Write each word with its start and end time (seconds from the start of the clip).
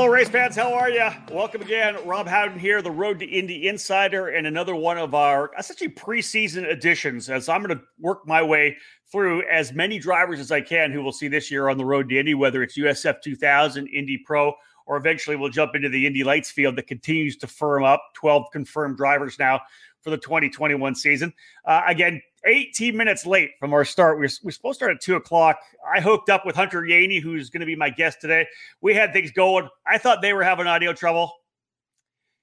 Hello, 0.00 0.10
race 0.10 0.30
fans. 0.30 0.56
How 0.56 0.72
are 0.72 0.88
you? 0.88 1.06
Welcome 1.30 1.60
again. 1.60 1.94
Rob 2.06 2.26
Howden 2.26 2.58
here, 2.58 2.80
the 2.80 2.90
Road 2.90 3.18
to 3.18 3.26
Indy 3.26 3.68
Insider, 3.68 4.28
and 4.28 4.46
another 4.46 4.74
one 4.74 4.96
of 4.96 5.14
our 5.14 5.50
essentially 5.58 5.90
preseason 5.90 6.64
editions. 6.64 7.28
As 7.28 7.50
I'm 7.50 7.62
going 7.62 7.76
to 7.76 7.84
work 7.98 8.26
my 8.26 8.42
way 8.42 8.78
through 9.12 9.42
as 9.50 9.74
many 9.74 9.98
drivers 9.98 10.40
as 10.40 10.50
I 10.50 10.62
can 10.62 10.90
who 10.90 11.02
will 11.02 11.12
see 11.12 11.28
this 11.28 11.50
year 11.50 11.68
on 11.68 11.76
the 11.76 11.84
road 11.84 12.08
to 12.08 12.18
Indy, 12.18 12.32
whether 12.32 12.62
it's 12.62 12.78
USF 12.78 13.20
2000, 13.20 13.88
Indy 13.88 14.16
Pro, 14.24 14.54
or 14.86 14.96
eventually 14.96 15.36
we'll 15.36 15.50
jump 15.50 15.74
into 15.74 15.90
the 15.90 16.06
Indy 16.06 16.24
Lights 16.24 16.50
field 16.50 16.76
that 16.76 16.86
continues 16.86 17.36
to 17.36 17.46
firm 17.46 17.84
up. 17.84 18.02
12 18.14 18.46
confirmed 18.54 18.96
drivers 18.96 19.38
now 19.38 19.60
for 20.00 20.08
the 20.08 20.16
2021 20.16 20.94
season. 20.94 21.30
Uh, 21.66 21.82
again, 21.86 22.22
18 22.44 22.96
minutes 22.96 23.26
late 23.26 23.50
from 23.58 23.72
our 23.72 23.84
start. 23.84 24.18
We 24.18 24.26
are 24.26 24.30
we 24.42 24.52
supposed 24.52 24.78
to 24.78 24.84
start 24.84 24.92
at 24.92 25.00
two 25.00 25.16
o'clock. 25.16 25.58
I 25.94 26.00
hooked 26.00 26.30
up 26.30 26.46
with 26.46 26.56
Hunter 26.56 26.82
Yeany, 26.82 27.20
who's 27.20 27.50
going 27.50 27.60
to 27.60 27.66
be 27.66 27.76
my 27.76 27.90
guest 27.90 28.20
today. 28.20 28.46
We 28.80 28.94
had 28.94 29.12
things 29.12 29.30
going. 29.30 29.68
I 29.86 29.98
thought 29.98 30.22
they 30.22 30.32
were 30.32 30.42
having 30.42 30.66
audio 30.66 30.92
trouble. 30.92 31.32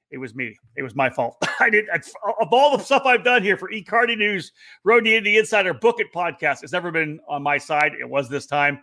It 0.09 0.17
was 0.17 0.35
me. 0.35 0.55
It 0.75 0.83
was 0.83 0.95
my 0.95 1.09
fault. 1.09 1.37
I 1.59 1.69
did 1.69 1.85
of 1.89 2.47
all 2.51 2.77
the 2.77 2.83
stuff 2.83 3.03
I've 3.05 3.23
done 3.23 3.43
here 3.43 3.57
for 3.57 3.69
eKartingNews, 3.69 4.51
Road 4.83 5.05
to 5.05 5.15
Indy 5.15 5.37
Insider 5.37 5.73
Book 5.73 5.99
It 5.99 6.07
podcast. 6.13 6.63
It's 6.63 6.71
never 6.71 6.91
been 6.91 7.19
on 7.27 7.43
my 7.43 7.57
side. 7.57 7.91
It 7.99 8.09
was 8.09 8.29
this 8.29 8.45
time. 8.45 8.79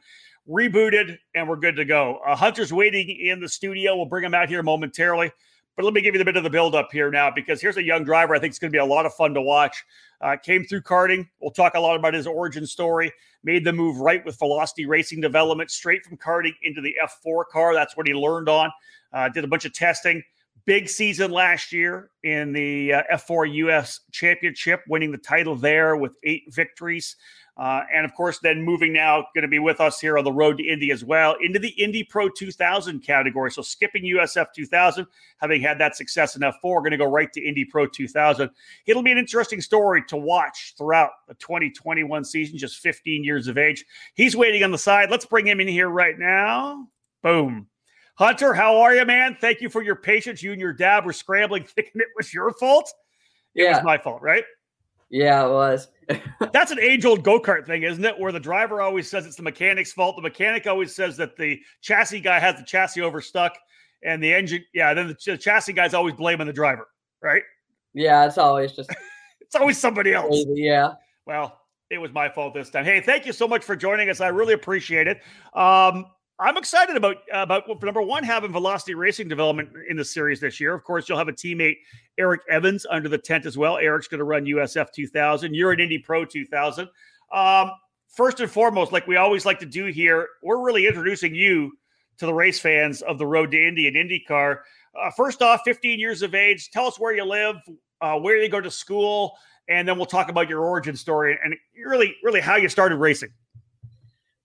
Rebooted 0.48 1.16
and 1.34 1.48
we're 1.48 1.56
good 1.56 1.76
to 1.76 1.86
go. 1.86 2.18
Uh, 2.26 2.36
Hunter's 2.36 2.72
waiting 2.72 3.08
in 3.08 3.40
the 3.40 3.48
studio. 3.48 3.96
We'll 3.96 4.04
bring 4.04 4.24
him 4.24 4.34
out 4.34 4.50
here 4.50 4.62
momentarily. 4.62 5.32
But 5.76 5.84
let 5.84 5.94
me 5.94 6.00
give 6.00 6.14
you 6.14 6.20
a 6.20 6.24
bit 6.24 6.36
of 6.36 6.44
the 6.44 6.50
build 6.50 6.74
up 6.74 6.90
here 6.92 7.10
now 7.10 7.30
because 7.34 7.60
here's 7.60 7.76
a 7.76 7.82
young 7.82 8.04
driver 8.04 8.34
I 8.34 8.38
think 8.38 8.52
it's 8.52 8.58
going 8.58 8.70
to 8.70 8.74
be 8.74 8.80
a 8.80 8.84
lot 8.84 9.06
of 9.06 9.14
fun 9.14 9.34
to 9.34 9.42
watch. 9.42 9.84
Uh, 10.20 10.36
came 10.36 10.64
through 10.64 10.82
karting. 10.82 11.28
We'll 11.40 11.50
talk 11.50 11.74
a 11.74 11.80
lot 11.80 11.96
about 11.96 12.14
his 12.14 12.26
origin 12.26 12.66
story. 12.66 13.12
Made 13.42 13.64
the 13.64 13.72
move 13.72 13.98
right 13.98 14.24
with 14.24 14.38
Velocity 14.38 14.86
Racing 14.86 15.20
Development, 15.20 15.70
straight 15.70 16.04
from 16.04 16.16
karting 16.16 16.54
into 16.62 16.80
the 16.80 16.94
F4 17.02 17.44
car. 17.50 17.74
That's 17.74 17.96
what 17.96 18.06
he 18.06 18.14
learned 18.14 18.48
on. 18.48 18.70
Uh, 19.12 19.28
did 19.28 19.44
a 19.44 19.48
bunch 19.48 19.64
of 19.64 19.74
testing. 19.74 20.22
Big 20.64 20.88
season 20.88 21.30
last 21.30 21.72
year 21.72 22.10
in 22.22 22.52
the 22.52 22.94
uh, 22.94 23.02
F4 23.12 23.52
US 23.54 24.00
Championship, 24.12 24.80
winning 24.88 25.10
the 25.10 25.18
title 25.18 25.56
there 25.56 25.96
with 25.96 26.16
eight 26.22 26.44
victories. 26.48 27.16
Uh, 27.56 27.82
and 27.94 28.04
of 28.04 28.12
course, 28.14 28.40
then 28.40 28.62
moving 28.62 28.92
now, 28.92 29.24
going 29.34 29.42
to 29.42 29.48
be 29.48 29.60
with 29.60 29.80
us 29.80 30.00
here 30.00 30.18
on 30.18 30.24
the 30.24 30.32
road 30.32 30.58
to 30.58 30.64
Indy 30.64 30.90
as 30.90 31.04
well, 31.04 31.36
into 31.40 31.60
the 31.60 31.68
Indy 31.70 32.02
Pro 32.02 32.28
2000 32.28 33.00
category. 33.00 33.50
So 33.52 33.62
skipping 33.62 34.02
USF 34.02 34.46
2000, 34.54 35.06
having 35.38 35.62
had 35.62 35.78
that 35.78 35.96
success 35.96 36.34
in 36.34 36.42
F4, 36.42 36.80
going 36.80 36.90
to 36.90 36.96
go 36.96 37.08
right 37.08 37.32
to 37.32 37.40
Indy 37.40 37.64
Pro 37.64 37.86
2000. 37.86 38.50
It'll 38.86 39.04
be 39.04 39.12
an 39.12 39.18
interesting 39.18 39.60
story 39.60 40.02
to 40.08 40.16
watch 40.16 40.74
throughout 40.76 41.10
the 41.28 41.34
2021 41.34 42.24
season, 42.24 42.58
just 42.58 42.78
15 42.78 43.22
years 43.22 43.46
of 43.46 43.56
age. 43.56 43.84
He's 44.14 44.36
waiting 44.36 44.64
on 44.64 44.72
the 44.72 44.78
side. 44.78 45.10
Let's 45.10 45.26
bring 45.26 45.46
him 45.46 45.60
in 45.60 45.68
here 45.68 45.88
right 45.88 46.18
now. 46.18 46.88
Boom. 47.22 47.68
Hunter, 48.16 48.52
how 48.52 48.78
are 48.78 48.94
you, 48.94 49.04
man? 49.04 49.36
Thank 49.40 49.60
you 49.60 49.68
for 49.68 49.82
your 49.82 49.96
patience. 49.96 50.42
You 50.42 50.52
and 50.52 50.60
your 50.60 50.72
dad 50.72 51.04
were 51.04 51.12
scrambling, 51.12 51.64
thinking 51.74 52.00
it 52.00 52.08
was 52.16 52.34
your 52.34 52.52
fault. 52.52 52.92
It 53.54 53.62
yeah. 53.62 53.76
was 53.76 53.84
my 53.84 53.98
fault, 53.98 54.22
right? 54.22 54.44
Yeah, 55.10 55.46
it 55.46 55.50
was. 55.50 55.88
That's 56.52 56.70
an 56.70 56.80
age 56.80 57.04
old 57.04 57.22
go 57.22 57.40
kart 57.40 57.66
thing, 57.66 57.82
isn't 57.82 58.04
it? 58.04 58.18
Where 58.18 58.32
the 58.32 58.40
driver 58.40 58.80
always 58.80 59.08
says 59.08 59.26
it's 59.26 59.36
the 59.36 59.42
mechanic's 59.42 59.92
fault. 59.92 60.16
The 60.16 60.22
mechanic 60.22 60.66
always 60.66 60.94
says 60.94 61.16
that 61.18 61.36
the 61.36 61.60
chassis 61.80 62.20
guy 62.20 62.38
has 62.38 62.56
the 62.56 62.64
chassis 62.64 63.00
overstuck, 63.00 63.56
and 64.02 64.22
the 64.22 64.32
engine, 64.32 64.64
yeah, 64.74 64.92
then 64.94 65.08
the, 65.08 65.16
the 65.24 65.38
chassis 65.38 65.72
guy's 65.72 65.94
always 65.94 66.14
blaming 66.14 66.46
the 66.46 66.52
driver, 66.52 66.88
right? 67.22 67.42
Yeah, 67.94 68.26
it's 68.26 68.38
always 68.38 68.72
just. 68.72 68.90
it's 69.40 69.54
always 69.54 69.78
somebody 69.78 70.12
else. 70.12 70.44
Yeah. 70.48 70.94
Well, 71.26 71.60
it 71.90 71.98
was 71.98 72.12
my 72.12 72.28
fault 72.28 72.54
this 72.54 72.70
time. 72.70 72.84
Hey, 72.84 73.00
thank 73.00 73.24
you 73.24 73.32
so 73.32 73.46
much 73.46 73.64
for 73.64 73.76
joining 73.76 74.10
us. 74.10 74.20
I 74.20 74.28
really 74.28 74.54
appreciate 74.54 75.06
it. 75.06 75.22
Um, 75.54 76.06
I'm 76.38 76.56
excited 76.56 76.96
about 76.96 77.18
about 77.32 77.64
number 77.82 78.02
one 78.02 78.24
having 78.24 78.50
Velocity 78.50 78.94
Racing 78.94 79.28
development 79.28 79.70
in 79.88 79.96
the 79.96 80.04
series 80.04 80.40
this 80.40 80.58
year. 80.58 80.74
Of 80.74 80.82
course, 80.82 81.08
you'll 81.08 81.18
have 81.18 81.28
a 81.28 81.32
teammate 81.32 81.76
Eric 82.18 82.40
Evans 82.50 82.84
under 82.90 83.08
the 83.08 83.18
tent 83.18 83.46
as 83.46 83.56
well. 83.56 83.76
Eric's 83.76 84.08
going 84.08 84.18
to 84.18 84.24
run 84.24 84.44
USF 84.44 84.90
2000. 84.92 85.54
You're 85.54 85.70
an 85.70 85.80
Indy 85.80 85.98
Pro 85.98 86.24
2000. 86.24 86.88
Um, 87.32 87.70
first 88.08 88.40
and 88.40 88.50
foremost, 88.50 88.90
like 88.90 89.06
we 89.06 89.16
always 89.16 89.46
like 89.46 89.60
to 89.60 89.66
do 89.66 89.86
here, 89.86 90.28
we're 90.42 90.60
really 90.60 90.88
introducing 90.88 91.36
you 91.36 91.72
to 92.18 92.26
the 92.26 92.34
race 92.34 92.58
fans 92.58 93.00
of 93.02 93.18
the 93.18 93.26
Road 93.26 93.52
to 93.52 93.68
Indy 93.68 93.86
and 93.86 93.96
IndyCar. 93.96 94.58
Uh, 95.00 95.10
first 95.16 95.40
off, 95.40 95.60
15 95.64 96.00
years 96.00 96.22
of 96.22 96.34
age. 96.34 96.70
Tell 96.72 96.86
us 96.86 96.98
where 96.98 97.14
you 97.14 97.24
live, 97.24 97.56
uh, 98.00 98.18
where 98.18 98.38
you 98.38 98.48
go 98.48 98.60
to 98.60 98.70
school, 98.72 99.36
and 99.68 99.86
then 99.86 99.96
we'll 99.96 100.06
talk 100.06 100.28
about 100.28 100.48
your 100.48 100.64
origin 100.64 100.96
story 100.96 101.38
and 101.44 101.54
really, 101.86 102.16
really 102.24 102.40
how 102.40 102.56
you 102.56 102.68
started 102.68 102.96
racing. 102.96 103.30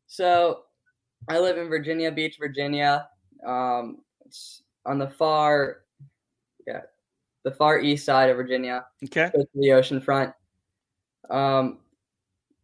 So 0.07 0.63
I 1.27 1.39
live 1.39 1.57
in 1.57 1.67
Virginia 1.67 2.11
Beach, 2.11 2.37
Virginia. 2.39 3.07
Um, 3.45 3.99
it's 4.25 4.63
on 4.85 4.99
the 4.99 5.09
far, 5.09 5.81
yeah, 6.65 6.81
the 7.43 7.51
far 7.51 7.79
east 7.79 8.05
side 8.05 8.29
of 8.29 8.37
Virginia. 8.37 8.85
Okay. 9.03 9.29
To 9.33 9.45
the 9.55 9.73
ocean 9.73 10.01
front. 10.01 10.33
Um, 11.29 11.79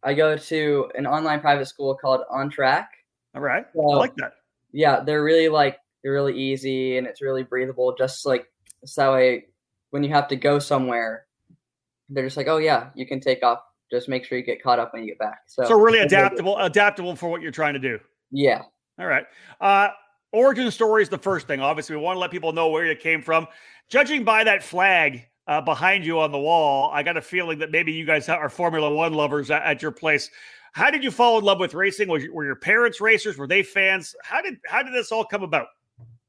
I 0.02 0.14
go 0.14 0.36
to 0.36 0.90
an 0.96 1.06
online 1.06 1.40
private 1.40 1.66
school 1.66 1.94
called 1.94 2.22
On 2.30 2.48
Track. 2.48 2.90
All 3.34 3.42
right. 3.42 3.66
So, 3.74 3.92
I 3.92 3.96
like 3.96 4.14
that. 4.16 4.32
Yeah, 4.72 5.00
they're 5.00 5.22
really 5.22 5.48
like 5.48 5.78
they're 6.02 6.12
really 6.12 6.38
easy 6.38 6.98
and 6.98 7.06
it's 7.06 7.20
really 7.22 7.42
breathable. 7.42 7.94
Just 7.96 8.26
like 8.26 8.46
so, 8.84 9.14
way 9.14 9.46
when 9.90 10.04
you 10.04 10.10
have 10.10 10.28
to 10.28 10.36
go 10.36 10.58
somewhere, 10.58 11.26
they're 12.08 12.24
just 12.24 12.36
like, 12.36 12.48
oh 12.48 12.58
yeah, 12.58 12.90
you 12.94 13.06
can 13.06 13.20
take 13.20 13.42
off. 13.42 13.60
Just 13.90 14.08
make 14.08 14.24
sure 14.24 14.36
you 14.36 14.44
get 14.44 14.62
caught 14.62 14.78
up 14.78 14.92
when 14.92 15.02
you 15.02 15.08
get 15.08 15.18
back. 15.18 15.42
So, 15.46 15.64
so 15.64 15.78
really 15.78 16.00
adaptable, 16.00 16.58
adaptable 16.58 17.14
for 17.14 17.28
what 17.28 17.40
you're 17.40 17.52
trying 17.52 17.74
to 17.74 17.80
do. 17.80 17.98
Yeah. 18.30 18.62
All 18.98 19.06
right. 19.06 19.26
Uh, 19.60 19.88
origin 20.32 20.70
story 20.70 21.02
is 21.02 21.08
the 21.08 21.18
first 21.18 21.46
thing. 21.46 21.60
Obviously, 21.60 21.96
we 21.96 22.02
want 22.02 22.16
to 22.16 22.20
let 22.20 22.30
people 22.30 22.52
know 22.52 22.68
where 22.68 22.86
you 22.86 22.96
came 22.96 23.22
from. 23.22 23.46
Judging 23.88 24.24
by 24.24 24.44
that 24.44 24.62
flag 24.62 25.26
uh, 25.46 25.60
behind 25.60 26.04
you 26.04 26.18
on 26.18 26.32
the 26.32 26.38
wall, 26.38 26.90
I 26.92 27.02
got 27.02 27.16
a 27.16 27.22
feeling 27.22 27.58
that 27.60 27.70
maybe 27.70 27.92
you 27.92 28.04
guys 28.04 28.28
are 28.28 28.48
Formula 28.48 28.92
One 28.92 29.12
lovers 29.12 29.50
at, 29.50 29.62
at 29.62 29.82
your 29.82 29.92
place. 29.92 30.30
How 30.72 30.90
did 30.90 31.02
you 31.02 31.10
fall 31.10 31.38
in 31.38 31.44
love 31.44 31.58
with 31.58 31.72
racing? 31.72 32.08
Was, 32.08 32.24
were 32.30 32.44
your 32.44 32.56
parents 32.56 33.00
racers? 33.00 33.38
Were 33.38 33.46
they 33.46 33.62
fans? 33.62 34.14
How 34.22 34.42
did 34.42 34.58
how 34.66 34.82
did 34.82 34.92
this 34.92 35.10
all 35.10 35.24
come 35.24 35.42
about? 35.42 35.68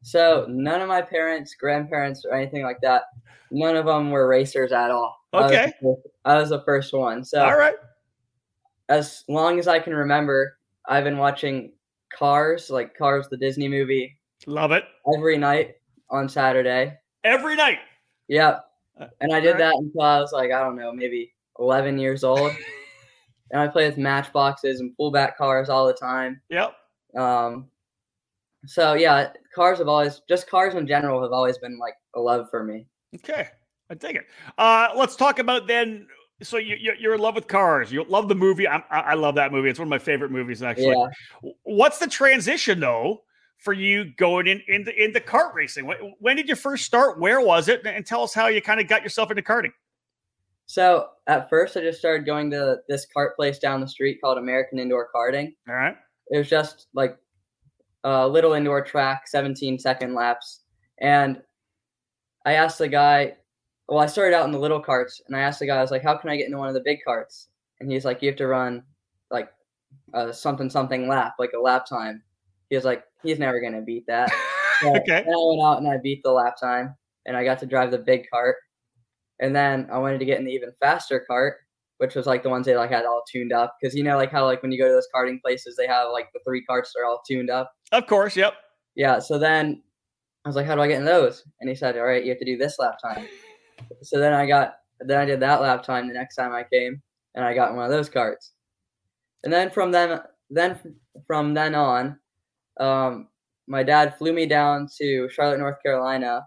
So 0.04 0.46
none 0.48 0.82
of 0.82 0.88
my 0.88 1.02
parents, 1.02 1.54
grandparents, 1.56 2.24
or 2.24 2.34
anything 2.34 2.64
like 2.64 2.80
that, 2.82 3.04
none 3.52 3.76
of 3.76 3.86
them 3.86 4.10
were 4.10 4.26
racers 4.26 4.72
at 4.72 4.90
all. 4.90 5.18
Okay, 5.34 5.66
I 5.66 5.74
was, 5.82 5.98
I 6.24 6.36
was 6.38 6.50
the 6.50 6.62
first 6.62 6.94
one. 6.94 7.26
So 7.26 7.44
all 7.44 7.58
right, 7.58 7.76
as 8.88 9.26
long 9.28 9.60
as 9.60 9.68
I 9.68 9.80
can 9.80 9.94
remember, 9.94 10.58
I've 10.88 11.04
been 11.04 11.18
watching 11.18 11.74
Cars, 12.14 12.70
like 12.70 12.98
Cars, 12.98 13.28
the 13.30 13.38
Disney 13.38 13.68
movie. 13.68 14.18
Love 14.46 14.72
it. 14.72 14.86
Every 15.16 15.38
night 15.38 15.76
on 16.10 16.30
Saturday. 16.30 16.98
Every 17.24 17.56
night. 17.56 17.80
Yeah. 18.28 18.60
Uh, 19.00 19.08
and 19.22 19.34
I 19.34 19.40
did 19.40 19.52
right. 19.52 19.60
that 19.60 19.76
until 19.76 20.02
I 20.02 20.20
was 20.20 20.32
like, 20.32 20.52
I 20.52 20.64
don't 20.64 20.76
know, 20.76 20.92
maybe 20.92 21.34
11 21.60 21.98
years 21.98 22.24
old. 22.24 22.52
and 23.52 23.62
I 23.62 23.68
play 23.68 23.88
with 23.88 23.98
matchboxes 23.98 24.80
and 24.80 24.96
pullback 25.00 25.36
cars 25.36 25.70
all 25.70 25.88
the 25.88 25.94
time. 25.94 26.42
Yep. 26.50 26.76
Um, 27.18 27.68
so 28.66 28.94
yeah, 28.94 29.30
cars 29.54 29.80
have 29.80 29.88
always, 29.88 30.22
just 30.28 30.50
cars 30.50 30.76
in 30.76 30.88
general 30.88 31.22
have 31.22 31.32
always 31.32 31.58
been 31.58 31.78
like 31.78 31.96
a 32.16 32.20
love 32.20 32.50
for 32.50 32.64
me. 32.64 32.88
Okay. 33.16 33.48
I 33.90 33.96
take 33.96 34.18
it. 34.18 34.26
Uh, 34.58 34.90
let's 34.96 35.16
talk 35.16 35.40
about 35.40 35.68
then 35.68 36.08
so 36.44 36.58
you, 36.58 36.94
you're 37.00 37.16
in 37.16 37.22
love 37.22 37.36
with 37.36 37.48
cars. 37.48 37.92
You 37.92 38.04
love 38.04 38.28
the 38.28 38.36
movie. 38.36 38.68
I, 38.68 38.78
I 38.90 39.14
love 39.16 39.36
that 39.36 39.52
movie. 39.52 39.70
It's 39.70 39.80
one 39.80 39.88
of 39.88 39.90
my 39.90 40.00
favorite 40.00 40.32
movies, 40.32 40.62
actually. 40.62 40.96
Yeah. 41.44 41.52
What's 41.64 41.98
the 41.98 42.08
transition 42.08 42.80
though 42.80 43.22
for 43.58 43.74
you 43.74 44.14
going 44.18 44.46
in 44.46 44.62
into 44.68 45.04
into 45.04 45.20
kart 45.20 45.54
racing? 45.56 45.88
When, 45.88 46.14
when 46.20 46.36
did 46.36 46.48
you 46.48 46.56
first 46.56 46.86
start? 46.86 47.20
Where 47.20 47.42
was 47.42 47.68
it? 47.68 47.86
And 47.86 48.06
tell 48.06 48.24
us 48.24 48.34
how 48.34 48.48
you 48.48 48.62
kind 48.62 48.80
of 48.80 48.88
got 48.88 49.02
yourself 49.02 49.32
into 49.32 49.42
karting. 49.42 49.72
So 50.68 51.10
at 51.28 51.50
first, 51.50 51.76
I 51.76 51.82
just 51.82 51.98
started 51.98 52.26
going 52.26 52.52
to 52.52 52.78
this 52.88 53.08
kart 53.16 53.36
place 53.36 53.58
down 53.58 53.82
the 53.82 53.88
street 53.88 54.20
called 54.22 54.38
American 54.38 54.80
Indoor 54.80 55.10
Karting. 55.16 55.54
All 55.68 55.76
right. 55.76 55.96
It 56.30 56.38
was 56.38 56.50
just 56.50 56.88
like 56.94 57.18
a 58.04 58.28
little 58.28 58.54
indoor 58.54 58.84
track, 58.84 59.28
17 59.28 59.80
second 59.80 60.14
laps, 60.14 60.62
and 61.00 61.42
I 62.46 62.54
asked 62.54 62.78
the 62.78 62.88
guy 62.90 63.38
well, 63.88 64.00
I 64.00 64.08
started 64.08 64.36
out 64.36 64.46
in 64.46 64.52
the 64.52 64.60
little 64.60 64.82
carts, 64.82 65.22
and 65.28 65.36
I 65.36 65.42
asked 65.42 65.60
the 65.60 65.68
guy, 65.68 65.78
I 65.78 65.82
was 65.82 65.92
like, 65.92 66.04
"How 66.04 66.18
can 66.18 66.30
I 66.30 66.38
get 66.38 66.48
into 66.48 66.58
one 66.58 66.68
of 66.68 66.74
the 66.74 66.82
big 66.82 67.00
carts?" 67.06 67.50
And 67.80 67.92
he's 67.92 68.06
like, 68.06 68.22
"You 68.22 68.30
have 68.30 68.38
to 68.38 68.48
run 68.48 68.84
like 69.32 69.50
a 70.14 70.34
something 70.34 70.70
something 70.70 71.08
lap, 71.08 71.36
like 71.40 71.54
a 71.54 71.60
lap 71.60 71.86
time." 71.86 72.24
He 72.70 72.76
was 72.76 72.86
like, 72.86 73.04
"He's 73.24 73.40
never 73.40 73.62
gonna 73.62 73.82
beat 73.82 74.06
that." 74.08 74.32
So 74.80 74.90
okay. 74.90 75.24
Then 75.26 75.34
I 75.34 75.48
went 75.50 75.60
out 75.60 75.80
and 75.80 75.88
I 75.88 75.98
beat 75.98 76.22
the 76.22 76.32
lap 76.32 76.54
time, 76.62 76.96
and 77.26 77.36
I 77.36 77.44
got 77.44 77.58
to 77.62 77.66
drive 77.66 77.90
the 77.90 77.98
big 77.98 78.30
cart. 78.32 78.58
And 79.40 79.56
then 79.56 79.88
I 79.92 79.98
wanted 79.98 80.20
to 80.20 80.26
get 80.26 80.38
in 80.38 80.46
the 80.46 80.52
even 80.52 80.72
faster 80.80 81.24
cart, 81.28 81.58
which 81.98 82.14
was 82.14 82.28
like 82.28 82.44
the 82.44 82.50
ones 82.50 82.68
they 82.68 82.76
like 82.76 82.92
had 82.92 83.06
all 83.06 83.24
tuned 83.32 83.52
up, 83.52 83.76
because 83.82 83.96
you 83.96 84.04
know, 84.04 84.18
like 84.18 84.32
how 84.32 84.46
like 84.46 84.62
when 84.62 84.72
you 84.72 84.78
go 84.78 84.86
to 84.88 84.94
those 84.94 85.08
karting 85.16 85.42
places, 85.42 85.76
they 85.76 85.88
have 85.88 86.10
like 86.12 86.28
the 86.32 86.40
three 86.46 86.64
carts 86.66 86.94
that 86.94 87.00
are 87.00 87.06
all 87.06 87.24
tuned 87.28 87.50
up. 87.50 87.72
Of 87.92 88.06
course, 88.06 88.36
yep. 88.36 88.54
Yeah. 88.96 89.18
So 89.18 89.40
then 89.40 89.82
I 90.46 90.50
was 90.50 90.56
like, 90.56 90.68
"How 90.68 90.76
do 90.76 90.82
I 90.82 90.88
get 90.88 91.00
in 91.00 91.06
those?" 91.06 91.44
And 91.60 91.68
he 91.68 91.76
said, 91.76 91.98
"All 91.98 92.06
right, 92.06 92.24
you 92.24 92.30
have 92.30 92.38
to 92.38 92.46
do 92.46 92.58
this 92.58 92.78
lap 92.78 92.98
time." 93.02 93.28
So 94.02 94.20
then 94.20 94.34
I 94.34 94.46
got 94.46 94.76
then 95.00 95.20
I 95.20 95.26
did 95.26 95.40
that 95.42 95.62
lap 95.62 95.84
time 95.84 96.08
the 96.08 96.14
next 96.14 96.36
time 96.36 96.54
I 96.54 96.64
came, 96.64 97.02
and 97.36 97.46
I 97.46 97.54
got 97.54 97.76
one 97.76 97.86
of 97.86 97.92
those 97.92 98.10
carts. 98.10 98.52
And 99.44 99.54
then 99.54 99.70
from 99.70 99.92
then 99.92 100.22
then 100.50 100.80
from 101.26 101.54
then 101.54 101.76
on, 101.76 102.20
um, 102.80 103.28
my 103.68 103.84
dad 103.84 104.18
flew 104.18 104.34
me 104.34 104.46
down 104.46 104.88
to 104.98 105.30
Charlotte, 105.30 105.60
North 105.60 105.82
Carolina, 105.84 106.46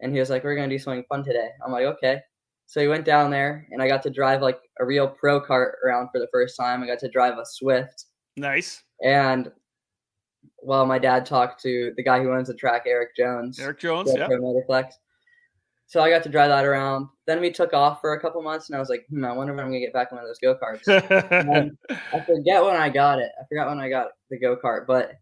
and 0.00 0.12
he 0.12 0.18
was 0.18 0.30
like, 0.30 0.44
"We're 0.44 0.56
gonna 0.56 0.68
do 0.68 0.78
something 0.78 1.04
fun 1.08 1.24
today." 1.24 1.48
I'm 1.64 1.72
like, 1.72 1.84
"Okay." 1.84 2.20
So 2.66 2.80
he 2.80 2.88
went 2.88 3.04
down 3.04 3.30
there, 3.30 3.66
and 3.70 3.80
I 3.80 3.88
got 3.88 4.02
to 4.02 4.10
drive 4.10 4.42
like 4.42 4.58
a 4.80 4.84
real 4.84 5.08
pro 5.08 5.40
kart 5.40 5.74
around 5.84 6.08
for 6.10 6.18
the 6.18 6.28
first 6.32 6.56
time. 6.56 6.82
I 6.82 6.86
got 6.86 6.98
to 6.98 7.08
drive 7.08 7.38
a 7.38 7.46
Swift. 7.46 8.06
Nice. 8.36 8.82
And 9.04 9.52
while 10.58 10.84
my 10.84 10.98
dad 10.98 11.24
talked 11.24 11.62
to 11.62 11.92
the 11.96 12.02
guy 12.02 12.20
who 12.20 12.32
owns 12.32 12.48
the 12.48 12.54
track, 12.54 12.82
Eric 12.86 13.16
Jones. 13.16 13.58
Eric 13.60 13.78
Jones, 13.78 14.12
yeah. 14.14 14.26
Motorplex. 14.26 14.94
So 15.88 16.00
I 16.00 16.10
got 16.10 16.24
to 16.24 16.28
drive 16.28 16.48
that 16.48 16.64
around. 16.64 17.08
Then 17.26 17.40
we 17.40 17.50
took 17.50 17.72
off 17.72 18.00
for 18.00 18.14
a 18.14 18.20
couple 18.20 18.42
months, 18.42 18.68
and 18.68 18.76
I 18.76 18.80
was 18.80 18.88
like, 18.88 19.06
hmm, 19.08 19.24
I 19.24 19.32
wonder 19.32 19.52
when 19.52 19.64
I'm 19.64 19.70
gonna 19.70 19.80
get 19.80 19.92
back 19.92 20.08
on 20.10 20.16
one 20.16 20.24
of 20.24 20.28
those 20.28 20.38
go 20.38 20.56
karts. 20.56 20.88
I 22.12 22.20
forget 22.20 22.64
when 22.64 22.76
I 22.76 22.88
got 22.88 23.20
it. 23.20 23.30
I 23.40 23.44
forgot 23.48 23.68
when 23.68 23.78
I 23.78 23.88
got 23.88 24.08
the 24.30 24.38
go 24.38 24.56
kart, 24.56 24.86
but 24.86 25.12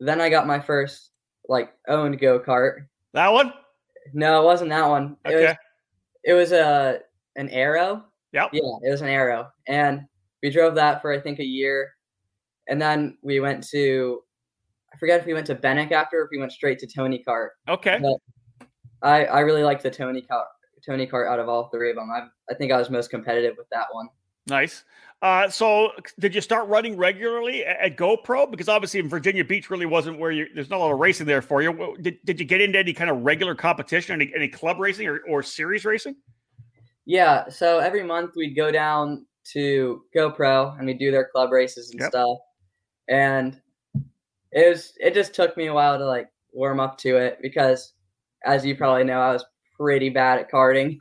then 0.00 0.20
I 0.20 0.30
got 0.30 0.46
my 0.46 0.58
first 0.58 1.10
like 1.48 1.72
owned 1.88 2.18
go 2.18 2.40
kart. 2.40 2.86
That 3.12 3.32
one? 3.32 3.52
No, 4.12 4.42
it 4.42 4.44
wasn't 4.44 4.70
that 4.70 4.88
one. 4.88 5.16
Okay. 5.26 5.34
It 5.34 5.42
was 5.42 5.56
it 6.24 6.32
was 6.34 6.52
a 6.52 7.00
an 7.36 7.48
arrow. 7.50 8.04
Yep. 8.32 8.50
Yeah, 8.52 8.78
it 8.82 8.90
was 8.90 9.02
an 9.02 9.08
arrow. 9.08 9.48
And 9.68 10.02
we 10.42 10.50
drove 10.50 10.74
that 10.76 11.02
for 11.02 11.12
I 11.12 11.20
think 11.20 11.38
a 11.38 11.44
year. 11.44 11.92
And 12.68 12.80
then 12.80 13.18
we 13.22 13.40
went 13.40 13.66
to 13.68 14.22
I 14.92 14.96
forget 14.96 15.20
if 15.20 15.26
we 15.26 15.34
went 15.34 15.46
to 15.46 15.54
Benik 15.54 15.92
after 15.92 16.20
or 16.20 16.24
if 16.24 16.30
we 16.30 16.38
went 16.38 16.52
straight 16.52 16.78
to 16.80 16.86
Tony 16.86 17.22
Kart. 17.26 17.48
Okay. 17.68 17.98
But 18.00 18.16
I, 19.04 19.24
I 19.26 19.40
really 19.40 19.62
like 19.62 19.82
the 19.82 19.90
Tony 19.90 20.22
Kart 20.22 20.44
Tony 20.84 21.06
Kart 21.06 21.28
out 21.30 21.38
of 21.38 21.48
all 21.48 21.68
three 21.68 21.90
of 21.90 21.96
them. 21.96 22.10
I 22.10 22.26
I 22.50 22.54
think 22.54 22.72
I 22.72 22.78
was 22.78 22.90
most 22.90 23.10
competitive 23.10 23.54
with 23.56 23.68
that 23.70 23.86
one. 23.92 24.08
Nice. 24.46 24.84
Uh, 25.22 25.48
so 25.48 25.90
did 26.18 26.34
you 26.34 26.40
start 26.42 26.68
running 26.68 26.98
regularly 26.98 27.64
at, 27.64 27.80
at 27.80 27.96
GoPro? 27.96 28.50
Because 28.50 28.68
obviously 28.68 29.00
in 29.00 29.08
Virginia 29.08 29.42
Beach 29.42 29.70
really 29.70 29.86
wasn't 29.86 30.18
where 30.18 30.30
you. 30.30 30.46
There's 30.54 30.68
not 30.68 30.76
a 30.76 30.80
lot 30.80 30.92
of 30.92 30.98
racing 30.98 31.26
there 31.26 31.40
for 31.40 31.62
you. 31.62 31.96
Did, 32.02 32.18
did 32.26 32.38
you 32.38 32.44
get 32.44 32.60
into 32.60 32.78
any 32.78 32.92
kind 32.92 33.08
of 33.08 33.22
regular 33.22 33.54
competition, 33.54 34.20
any, 34.20 34.30
any 34.36 34.48
club 34.48 34.78
racing 34.78 35.06
or, 35.08 35.20
or 35.26 35.42
series 35.42 35.86
racing? 35.86 36.16
Yeah. 37.06 37.48
So 37.48 37.78
every 37.78 38.02
month 38.02 38.32
we'd 38.36 38.54
go 38.54 38.70
down 38.70 39.24
to 39.52 40.02
GoPro 40.14 40.76
and 40.78 40.86
we'd 40.86 40.98
do 40.98 41.10
their 41.10 41.28
club 41.28 41.52
races 41.52 41.90
and 41.90 42.00
Yep. 42.00 42.10
stuff. 42.10 42.38
And 43.08 43.60
it 44.52 44.68
was 44.68 44.92
it 45.00 45.14
just 45.14 45.34
took 45.34 45.56
me 45.56 45.66
a 45.66 45.72
while 45.74 45.96
to 45.96 46.04
like 46.04 46.28
warm 46.52 46.80
up 46.80 46.98
to 46.98 47.16
it 47.16 47.38
because 47.40 47.93
as 48.44 48.64
you 48.64 48.76
probably 48.76 49.04
know, 49.04 49.20
I 49.20 49.32
was 49.32 49.44
pretty 49.76 50.08
bad 50.08 50.38
at 50.38 50.50
karting. 50.50 50.98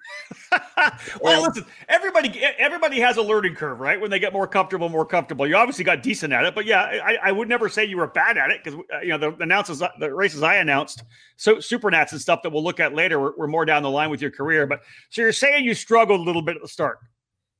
well, 1.21 1.43
listen, 1.43 1.65
everybody 1.87 2.43
everybody 2.57 2.99
has 2.99 3.17
a 3.17 3.21
learning 3.21 3.55
curve, 3.55 3.79
right? 3.79 3.99
When 3.99 4.09
they 4.09 4.19
get 4.19 4.33
more 4.33 4.47
comfortable, 4.47 4.89
more 4.89 5.05
comfortable. 5.05 5.47
You 5.47 5.55
obviously 5.55 5.83
got 5.83 6.03
decent 6.03 6.33
at 6.33 6.45
it, 6.45 6.55
but 6.55 6.65
yeah, 6.65 6.81
I, 6.81 7.17
I 7.23 7.31
would 7.31 7.47
never 7.47 7.69
say 7.69 7.85
you 7.85 7.97
were 7.97 8.07
bad 8.07 8.37
at 8.37 8.49
it 8.49 8.63
because 8.63 8.79
uh, 8.93 8.99
you 9.01 9.09
know 9.09 9.17
the 9.17 9.43
announces 9.43 9.81
the 9.99 10.13
races 10.13 10.43
I 10.43 10.55
announced, 10.55 11.03
so 11.37 11.55
supernats 11.57 12.11
and 12.11 12.21
stuff 12.21 12.41
that 12.43 12.51
we'll 12.51 12.63
look 12.63 12.79
at 12.79 12.93
later 12.93 13.19
were, 13.19 13.33
were 13.37 13.47
more 13.47 13.65
down 13.65 13.83
the 13.83 13.89
line 13.89 14.09
with 14.09 14.21
your 14.21 14.31
career. 14.31 14.67
But 14.67 14.81
so 15.09 15.21
you're 15.21 15.33
saying 15.33 15.65
you 15.65 15.73
struggled 15.73 16.19
a 16.19 16.23
little 16.23 16.41
bit 16.41 16.55
at 16.55 16.61
the 16.61 16.67
start. 16.67 16.99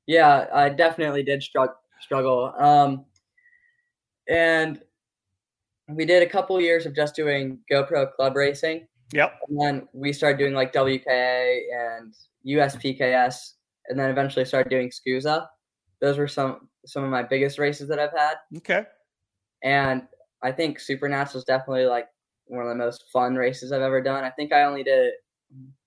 Yeah, 0.06 0.47
I 0.53 0.69
definitely 0.69 1.24
did 1.24 1.41
struggle. 1.41 1.75
Struggle. 2.01 2.53
Um, 2.57 3.06
and 4.27 4.81
we 5.88 6.06
did 6.06 6.24
a 6.24 6.30
couple 6.30 6.59
years 6.59 6.85
of 6.85 6.95
just 6.95 7.15
doing 7.15 7.59
GoPro 7.71 8.12
club 8.13 8.35
racing, 8.35 8.88
Yep. 9.13 9.39
and 9.50 9.60
then 9.62 9.88
we 9.94 10.12
started 10.13 10.38
doing 10.38 10.54
like 10.54 10.74
WKA 10.74 11.60
and 11.74 12.13
USPKS, 12.45 13.54
and 13.88 14.00
then 14.00 14.10
eventually 14.10 14.45
started 14.45 14.69
doing 14.69 14.89
SKUSA. 14.89 15.48
Those 16.01 16.18
were 16.18 16.27
some 16.27 16.69
some 16.86 17.04
of 17.04 17.10
my 17.10 17.24
biggest 17.24 17.60
races 17.60 17.88
that 17.89 18.00
I've 18.00 18.12
had, 18.18 18.36
Okay. 18.57 18.83
and 19.63 20.04
I 20.42 20.51
think 20.51 20.80
Supernats 20.80 21.33
was 21.33 21.45
definitely 21.45 21.86
like 21.86 22.07
one 22.45 22.62
of 22.63 22.68
the 22.69 22.75
most 22.75 23.06
fun 23.13 23.36
races 23.36 23.71
I've 23.71 23.81
ever 23.81 24.01
done. 24.01 24.24
I 24.25 24.30
think 24.31 24.51
I 24.51 24.63
only 24.63 24.83
did 24.83 25.00
it 25.00 25.13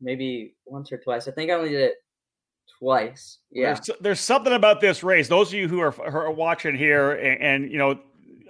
maybe 0.00 0.55
once 0.64 0.90
or 0.90 0.96
twice. 0.99 1.29
I 1.29 1.32
think 1.32 1.50
I 1.50 1.55
only 1.55 1.69
did 1.70 1.81
it 1.82 1.94
twice. 2.79 3.38
Yeah. 3.50 3.75
There's, 3.75 3.90
there's 4.00 4.20
something 4.20 4.52
about 4.55 4.81
this 4.81 5.02
race. 5.02 5.29
Those 5.29 5.49
of 5.49 5.55
you 5.55 5.69
who 5.69 5.81
are, 5.81 5.90
who 5.90 6.17
are 6.17 6.31
watching 6.31 6.75
here 6.75 7.12
and, 7.12 7.43
and 7.43 7.72
you 7.72 7.79
know 7.79 7.99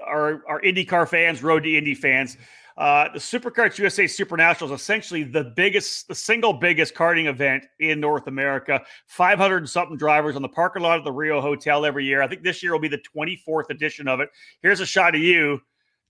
are 0.06 0.42
are 0.46 0.60
IndyCar 0.62 1.08
fans, 1.08 1.42
Road 1.42 1.64
to 1.64 1.76
Indy 1.76 1.94
fans. 1.94 2.36
Uh, 2.76 3.08
the 3.12 3.18
SuperKarts 3.18 3.78
USA 3.78 4.04
Supernational 4.04 4.66
is 4.66 4.70
essentially 4.80 5.22
the 5.22 5.44
biggest, 5.56 6.08
the 6.08 6.14
single 6.14 6.52
biggest 6.52 6.94
karting 6.94 7.26
event 7.26 7.64
in 7.80 8.00
North 8.00 8.26
America. 8.26 8.82
500 9.06 9.56
and 9.58 9.68
something 9.68 9.96
drivers 9.96 10.36
on 10.36 10.42
the 10.42 10.48
parking 10.48 10.82
lot 10.82 10.98
of 10.98 11.04
the 11.04 11.12
Rio 11.12 11.40
Hotel 11.40 11.86
every 11.86 12.04
year. 12.04 12.20
I 12.20 12.28
think 12.28 12.42
this 12.42 12.62
year 12.62 12.72
will 12.72 12.78
be 12.78 12.88
the 12.88 13.02
24th 13.16 13.70
edition 13.70 14.08
of 14.08 14.20
it. 14.20 14.28
Here's 14.60 14.80
a 14.80 14.86
shot 14.86 15.14
of 15.14 15.22
you 15.22 15.60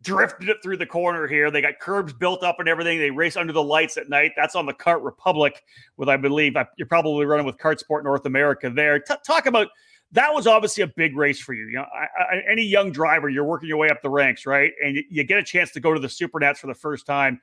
drifted 0.02 0.48
it 0.48 0.58
through 0.62 0.76
the 0.76 0.86
corner 0.86 1.26
here. 1.26 1.50
They 1.50 1.62
got 1.62 1.78
curbs 1.80 2.12
built 2.12 2.42
up 2.42 2.56
and 2.58 2.68
everything. 2.68 2.98
They 2.98 3.10
race 3.10 3.36
under 3.36 3.52
the 3.52 3.62
lights 3.62 3.96
at 3.96 4.08
night. 4.08 4.32
That's 4.36 4.54
on 4.54 4.66
the 4.66 4.74
Kart 4.74 5.02
Republic, 5.04 5.62
with 5.96 6.08
I 6.08 6.16
believe 6.16 6.56
I- 6.56 6.66
you're 6.76 6.86
probably 6.86 7.26
running 7.26 7.46
with 7.46 7.58
Kart 7.58 7.78
Sport 7.78 8.04
North 8.04 8.26
America 8.26 8.68
there. 8.70 8.98
T- 8.98 9.14
talk 9.24 9.46
about 9.46 9.68
that 10.12 10.32
was 10.32 10.46
obviously 10.46 10.82
a 10.82 10.86
big 10.86 11.16
race 11.16 11.40
for 11.40 11.52
you. 11.52 11.66
You 11.66 11.76
know, 11.76 11.86
I, 11.94 12.36
I, 12.36 12.42
any 12.50 12.62
young 12.62 12.92
driver, 12.92 13.28
you're 13.28 13.44
working 13.44 13.68
your 13.68 13.78
way 13.78 13.90
up 13.90 14.02
the 14.02 14.10
ranks, 14.10 14.46
right? 14.46 14.72
And 14.82 14.96
you, 14.96 15.04
you 15.10 15.24
get 15.24 15.38
a 15.38 15.42
chance 15.42 15.72
to 15.72 15.80
go 15.80 15.92
to 15.92 16.00
the 16.00 16.06
Supernats 16.06 16.58
for 16.58 16.68
the 16.68 16.74
first 16.74 17.06
time, 17.06 17.40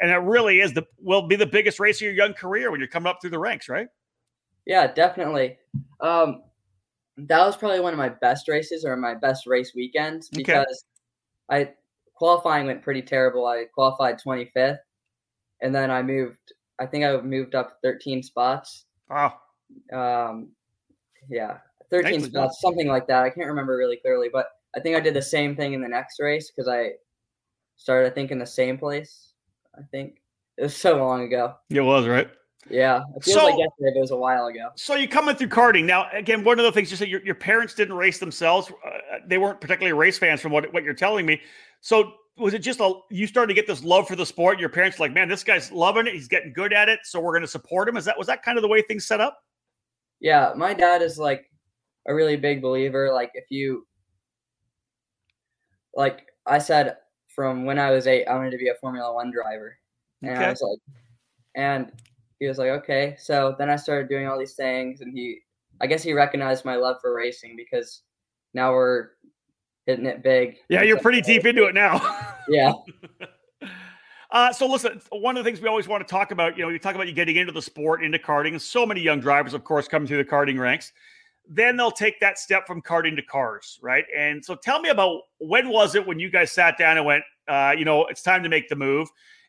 and 0.00 0.10
it 0.10 0.16
really 0.16 0.60
is 0.60 0.72
the 0.72 0.86
will 0.98 1.26
be 1.26 1.36
the 1.36 1.46
biggest 1.46 1.78
race 1.78 1.98
of 1.98 2.02
your 2.02 2.12
young 2.12 2.34
career 2.34 2.70
when 2.70 2.80
you're 2.80 2.88
coming 2.88 3.08
up 3.08 3.18
through 3.20 3.30
the 3.30 3.38
ranks, 3.38 3.68
right? 3.68 3.88
Yeah, 4.66 4.92
definitely. 4.92 5.58
Um, 6.00 6.42
that 7.16 7.44
was 7.44 7.56
probably 7.56 7.80
one 7.80 7.92
of 7.92 7.98
my 7.98 8.08
best 8.08 8.48
races 8.48 8.84
or 8.84 8.96
my 8.96 9.14
best 9.14 9.46
race 9.46 9.72
weekends 9.74 10.28
Okay. 10.28 10.42
because 10.42 10.84
I 11.50 11.70
qualifying 12.14 12.66
went 12.66 12.82
pretty 12.82 13.02
terrible. 13.02 13.46
I 13.46 13.64
qualified 13.72 14.20
25th, 14.20 14.78
and 15.62 15.74
then 15.74 15.90
I 15.90 16.02
moved. 16.02 16.52
I 16.78 16.86
think 16.86 17.04
I 17.04 17.20
moved 17.20 17.54
up 17.54 17.78
13 17.82 18.22
spots. 18.22 18.86
Wow. 19.08 19.34
Um, 19.92 20.48
yeah, 21.28 21.58
13 21.90 22.22
spots, 22.22 22.60
something 22.60 22.86
like 22.88 23.06
that. 23.08 23.24
I 23.24 23.30
can't 23.30 23.46
remember 23.48 23.76
really 23.76 23.96
clearly, 23.96 24.28
but 24.32 24.46
I 24.76 24.80
think 24.80 24.96
I 24.96 25.00
did 25.00 25.14
the 25.14 25.22
same 25.22 25.56
thing 25.56 25.72
in 25.72 25.80
the 25.80 25.88
next 25.88 26.20
race 26.20 26.50
because 26.50 26.68
I 26.68 26.92
started, 27.76 28.10
I 28.10 28.14
think, 28.14 28.30
in 28.30 28.38
the 28.38 28.46
same 28.46 28.78
place. 28.78 29.32
I 29.76 29.82
think 29.90 30.20
it 30.56 30.62
was 30.62 30.76
so 30.86 30.96
long 30.96 31.22
ago. 31.22 31.54
It 31.70 31.80
was 31.80 32.06
right. 32.06 32.30
Yeah, 32.68 33.02
it 33.16 33.24
feels 33.24 33.36
So- 33.36 33.44
like 33.44 33.58
yesterday, 33.58 33.98
it 33.98 34.00
was 34.00 34.10
a 34.10 34.16
while 34.16 34.46
ago. 34.46 34.68
So 34.76 34.94
you're 34.94 35.08
coming 35.08 35.34
through 35.34 35.48
karting 35.48 35.84
now? 35.84 36.08
Again, 36.12 36.44
one 36.44 36.58
of 36.58 36.64
the 36.64 36.72
things 36.72 36.90
you 36.90 36.96
said 36.96 37.08
your, 37.08 37.24
your 37.24 37.34
parents 37.34 37.74
didn't 37.74 37.96
race 37.96 38.18
themselves. 38.18 38.70
Uh, 38.86 39.18
they 39.26 39.38
weren't 39.38 39.60
particularly 39.60 39.92
race 39.92 40.18
fans, 40.18 40.40
from 40.40 40.52
what 40.52 40.72
what 40.72 40.84
you're 40.84 40.94
telling 40.94 41.24
me. 41.26 41.40
So 41.80 42.12
was 42.36 42.54
it 42.54 42.60
just 42.60 42.80
a 42.80 42.92
you 43.10 43.26
started 43.26 43.48
to 43.48 43.54
get 43.54 43.66
this 43.66 43.82
love 43.82 44.06
for 44.06 44.14
the 44.14 44.26
sport? 44.26 44.60
Your 44.60 44.68
parents 44.68 44.98
were 44.98 45.06
like, 45.06 45.14
man, 45.14 45.28
this 45.28 45.42
guy's 45.42 45.72
loving 45.72 46.06
it. 46.06 46.14
He's 46.14 46.28
getting 46.28 46.52
good 46.52 46.72
at 46.72 46.88
it. 46.88 47.00
So 47.04 47.18
we're 47.18 47.32
going 47.32 47.42
to 47.42 47.48
support 47.48 47.88
him. 47.88 47.96
Is 47.96 48.04
that 48.04 48.16
was 48.16 48.26
that 48.26 48.42
kind 48.42 48.58
of 48.58 48.62
the 48.62 48.68
way 48.68 48.82
things 48.82 49.06
set 49.06 49.20
up? 49.20 49.38
Yeah, 50.20 50.52
my 50.54 50.74
dad 50.74 51.00
is 51.00 51.18
like 51.18 51.49
a 52.06 52.14
really 52.14 52.36
big 52.36 52.62
believer. 52.62 53.12
Like 53.12 53.30
if 53.34 53.44
you 53.50 53.86
like 55.94 56.26
I 56.46 56.58
said 56.58 56.96
from 57.28 57.64
when 57.64 57.78
I 57.78 57.90
was 57.90 58.06
eight, 58.06 58.26
I 58.26 58.34
wanted 58.34 58.50
to 58.52 58.58
be 58.58 58.68
a 58.68 58.74
Formula 58.80 59.12
One 59.14 59.30
driver. 59.30 59.76
And 60.22 60.32
Okay. 60.32 60.44
I 60.44 60.50
was 60.50 60.60
like 60.62 60.78
and 61.56 61.92
he 62.38 62.46
was 62.46 62.58
like, 62.58 62.70
Okay. 62.70 63.16
So 63.18 63.54
then 63.58 63.70
I 63.70 63.76
started 63.76 64.08
doing 64.08 64.26
all 64.26 64.38
these 64.38 64.54
things 64.54 65.00
and 65.00 65.16
he 65.16 65.40
I 65.80 65.86
guess 65.86 66.02
he 66.02 66.12
recognized 66.12 66.64
my 66.64 66.76
love 66.76 66.96
for 67.00 67.14
racing 67.14 67.56
because 67.56 68.02
now 68.52 68.72
we're 68.72 69.10
hitting 69.86 70.06
it 70.06 70.22
big. 70.22 70.56
Yeah, 70.68 70.82
you're 70.82 71.00
pretty 71.00 71.20
deep 71.20 71.46
into 71.46 71.64
it 71.64 71.74
now. 71.74 72.26
Yeah. 72.48 72.72
Uh, 74.32 74.52
so 74.52 74.66
listen, 74.66 75.00
one 75.10 75.36
of 75.36 75.44
the 75.44 75.48
things 75.48 75.60
we 75.60 75.68
always 75.68 75.88
want 75.88 76.06
to 76.06 76.10
talk 76.10 76.30
about, 76.30 76.56
you 76.56 76.62
know, 76.62 76.68
you 76.68 76.78
talk 76.78 76.94
about 76.94 77.08
you 77.08 77.12
getting 77.12 77.34
into 77.36 77.52
the 77.52 77.62
sport, 77.62 78.04
into 78.04 78.18
karting, 78.18 78.52
and 78.52 78.62
so 78.62 78.86
many 78.86 79.00
young 79.00 79.18
drivers, 79.18 79.54
of 79.54 79.64
course, 79.64 79.88
come 79.88 80.06
through 80.06 80.18
the 80.18 80.24
karting 80.24 80.58
ranks. 80.58 80.92
Then 81.52 81.76
they'll 81.76 81.90
take 81.90 82.20
that 82.20 82.38
step 82.38 82.64
from 82.66 82.80
karting 82.80 83.16
to 83.16 83.22
cars, 83.22 83.78
right? 83.82 84.04
And 84.16 84.44
so 84.44 84.54
tell 84.54 84.80
me 84.80 84.88
about 84.88 85.22
when 85.38 85.68
was 85.68 85.96
it 85.96 86.06
when 86.06 86.20
you 86.20 86.30
guys 86.30 86.52
sat 86.52 86.78
down 86.78 86.96
and 86.96 87.04
went, 87.04 87.24
uh, 87.48 87.74
you 87.76 87.84
know, 87.84 88.06
it's 88.06 88.22
time 88.22 88.44
to 88.44 88.48
make 88.48 88.68
the 88.68 88.76
move. 88.76 89.08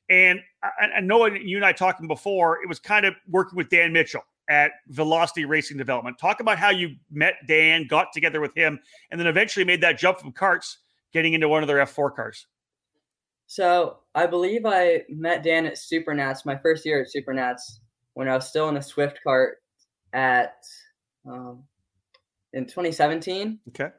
And 0.09 0.39
I, 0.63 0.97
I 0.97 0.99
know 0.99 1.25
you 1.27 1.57
and 1.57 1.65
I 1.65 1.73
talking 1.73 2.07
before, 2.07 2.61
it 2.63 2.67
was 2.67 2.79
kind 2.79 3.05
of 3.05 3.13
working 3.29 3.55
with 3.55 3.69
Dan 3.69 3.93
Mitchell 3.93 4.23
at 4.49 4.71
Velocity 4.87 5.45
Racing 5.45 5.77
Development. 5.77 6.17
Talk 6.17 6.39
about 6.39 6.57
how 6.57 6.71
you 6.71 6.95
met 7.11 7.35
Dan, 7.47 7.85
got 7.87 8.07
together 8.13 8.41
with 8.41 8.55
him, 8.55 8.79
and 9.11 9.19
then 9.19 9.27
eventually 9.27 9.63
made 9.63 9.81
that 9.81 9.99
jump 9.99 10.19
from 10.19 10.31
carts 10.31 10.79
getting 11.13 11.33
into 11.33 11.47
one 11.47 11.61
of 11.61 11.67
their 11.67 11.77
F4 11.77 12.15
cars. 12.15 12.47
So 13.47 13.99
I 14.15 14.25
believe 14.25 14.65
I 14.65 15.03
met 15.09 15.43
Dan 15.43 15.65
at 15.65 15.75
Supernats, 15.75 16.45
my 16.45 16.57
first 16.57 16.85
year 16.85 17.01
at 17.01 17.07
Supernats, 17.13 17.79
when 18.13 18.27
I 18.27 18.35
was 18.35 18.47
still 18.47 18.69
in 18.69 18.77
a 18.77 18.81
Swift 18.81 19.19
cart 19.23 19.57
at 20.13 20.55
um, 21.29 21.63
in 22.53 22.65
2017 22.65 23.59
Okay. 23.69 23.89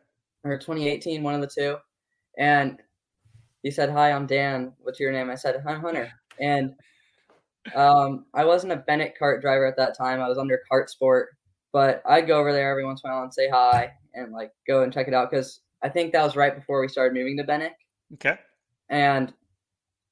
or 0.45 0.59
2018, 0.59 1.23
one 1.23 1.35
of 1.35 1.41
the 1.41 1.47
two. 1.47 1.77
And 2.39 2.79
he 3.63 3.71
said, 3.71 3.91
"Hi, 3.91 4.13
I'm 4.13 4.27
Dan. 4.27 4.73
What's 4.81 4.99
your 5.01 5.13
name?" 5.13 5.31
I 5.31 5.35
said, 5.35 5.63
"I'm 5.67 5.81
Hunter." 5.81 6.11
And 6.41 6.75
um, 7.75 8.27
I 8.35 8.45
wasn't 8.45 8.73
a 8.73 8.77
Benik 8.89 9.17
cart 9.19 9.41
driver 9.41 9.67
at 9.67 9.77
that 9.77 9.97
time. 9.97 10.21
I 10.21 10.29
was 10.29 10.39
under 10.39 10.61
KartSport, 10.71 11.27
but 11.73 12.03
I'd 12.07 12.27
go 12.27 12.39
over 12.41 12.53
there 12.53 12.71
every 12.71 12.85
once 12.85 13.03
in 13.05 13.11
a 13.11 13.13
while 13.15 13.23
and 13.23 13.33
say 13.33 13.49
hi 13.49 13.93
and 14.15 14.33
like 14.33 14.51
go 14.67 14.83
and 14.83 14.93
check 14.93 15.07
it 15.09 15.15
out 15.15 15.31
because 15.31 15.61
I 15.83 15.89
think 15.89 16.13
that 16.13 16.23
was 16.25 16.35
right 16.37 16.55
before 16.55 16.81
we 16.81 16.89
started 16.89 17.15
moving 17.15 17.37
to 17.39 17.45
Benik 17.45 17.73
Okay. 18.15 18.37
and 18.91 19.33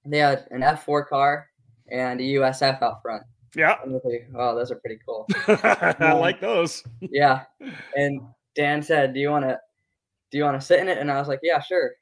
they 0.06 0.18
had 0.18 0.46
an 0.50 0.60
F4 0.62 1.06
car 1.08 1.48
and 1.90 2.20
a 2.20 2.24
USF 2.24 2.80
out 2.82 3.02
front. 3.02 3.22
Yeah. 3.54 3.76
Oh, 4.34 4.54
those 4.54 4.70
are 4.70 4.76
pretty 4.76 4.98
cool. 5.06 5.26
I 5.48 5.94
um, 6.00 6.20
like 6.20 6.40
those. 6.40 6.84
yeah. 7.00 7.44
And 7.96 8.20
Dan 8.54 8.82
said, 8.82 9.14
"Do 9.14 9.20
you 9.20 9.30
want 9.30 9.44
to 9.44 9.58
do 10.30 10.38
you 10.38 10.44
want 10.44 10.60
to 10.60 10.64
sit 10.66 10.80
in 10.80 10.88
it?" 10.88 10.98
And 10.98 11.10
I 11.10 11.18
was 11.18 11.28
like, 11.28 11.40
"Yeah, 11.42 11.60
sure." 11.60 11.92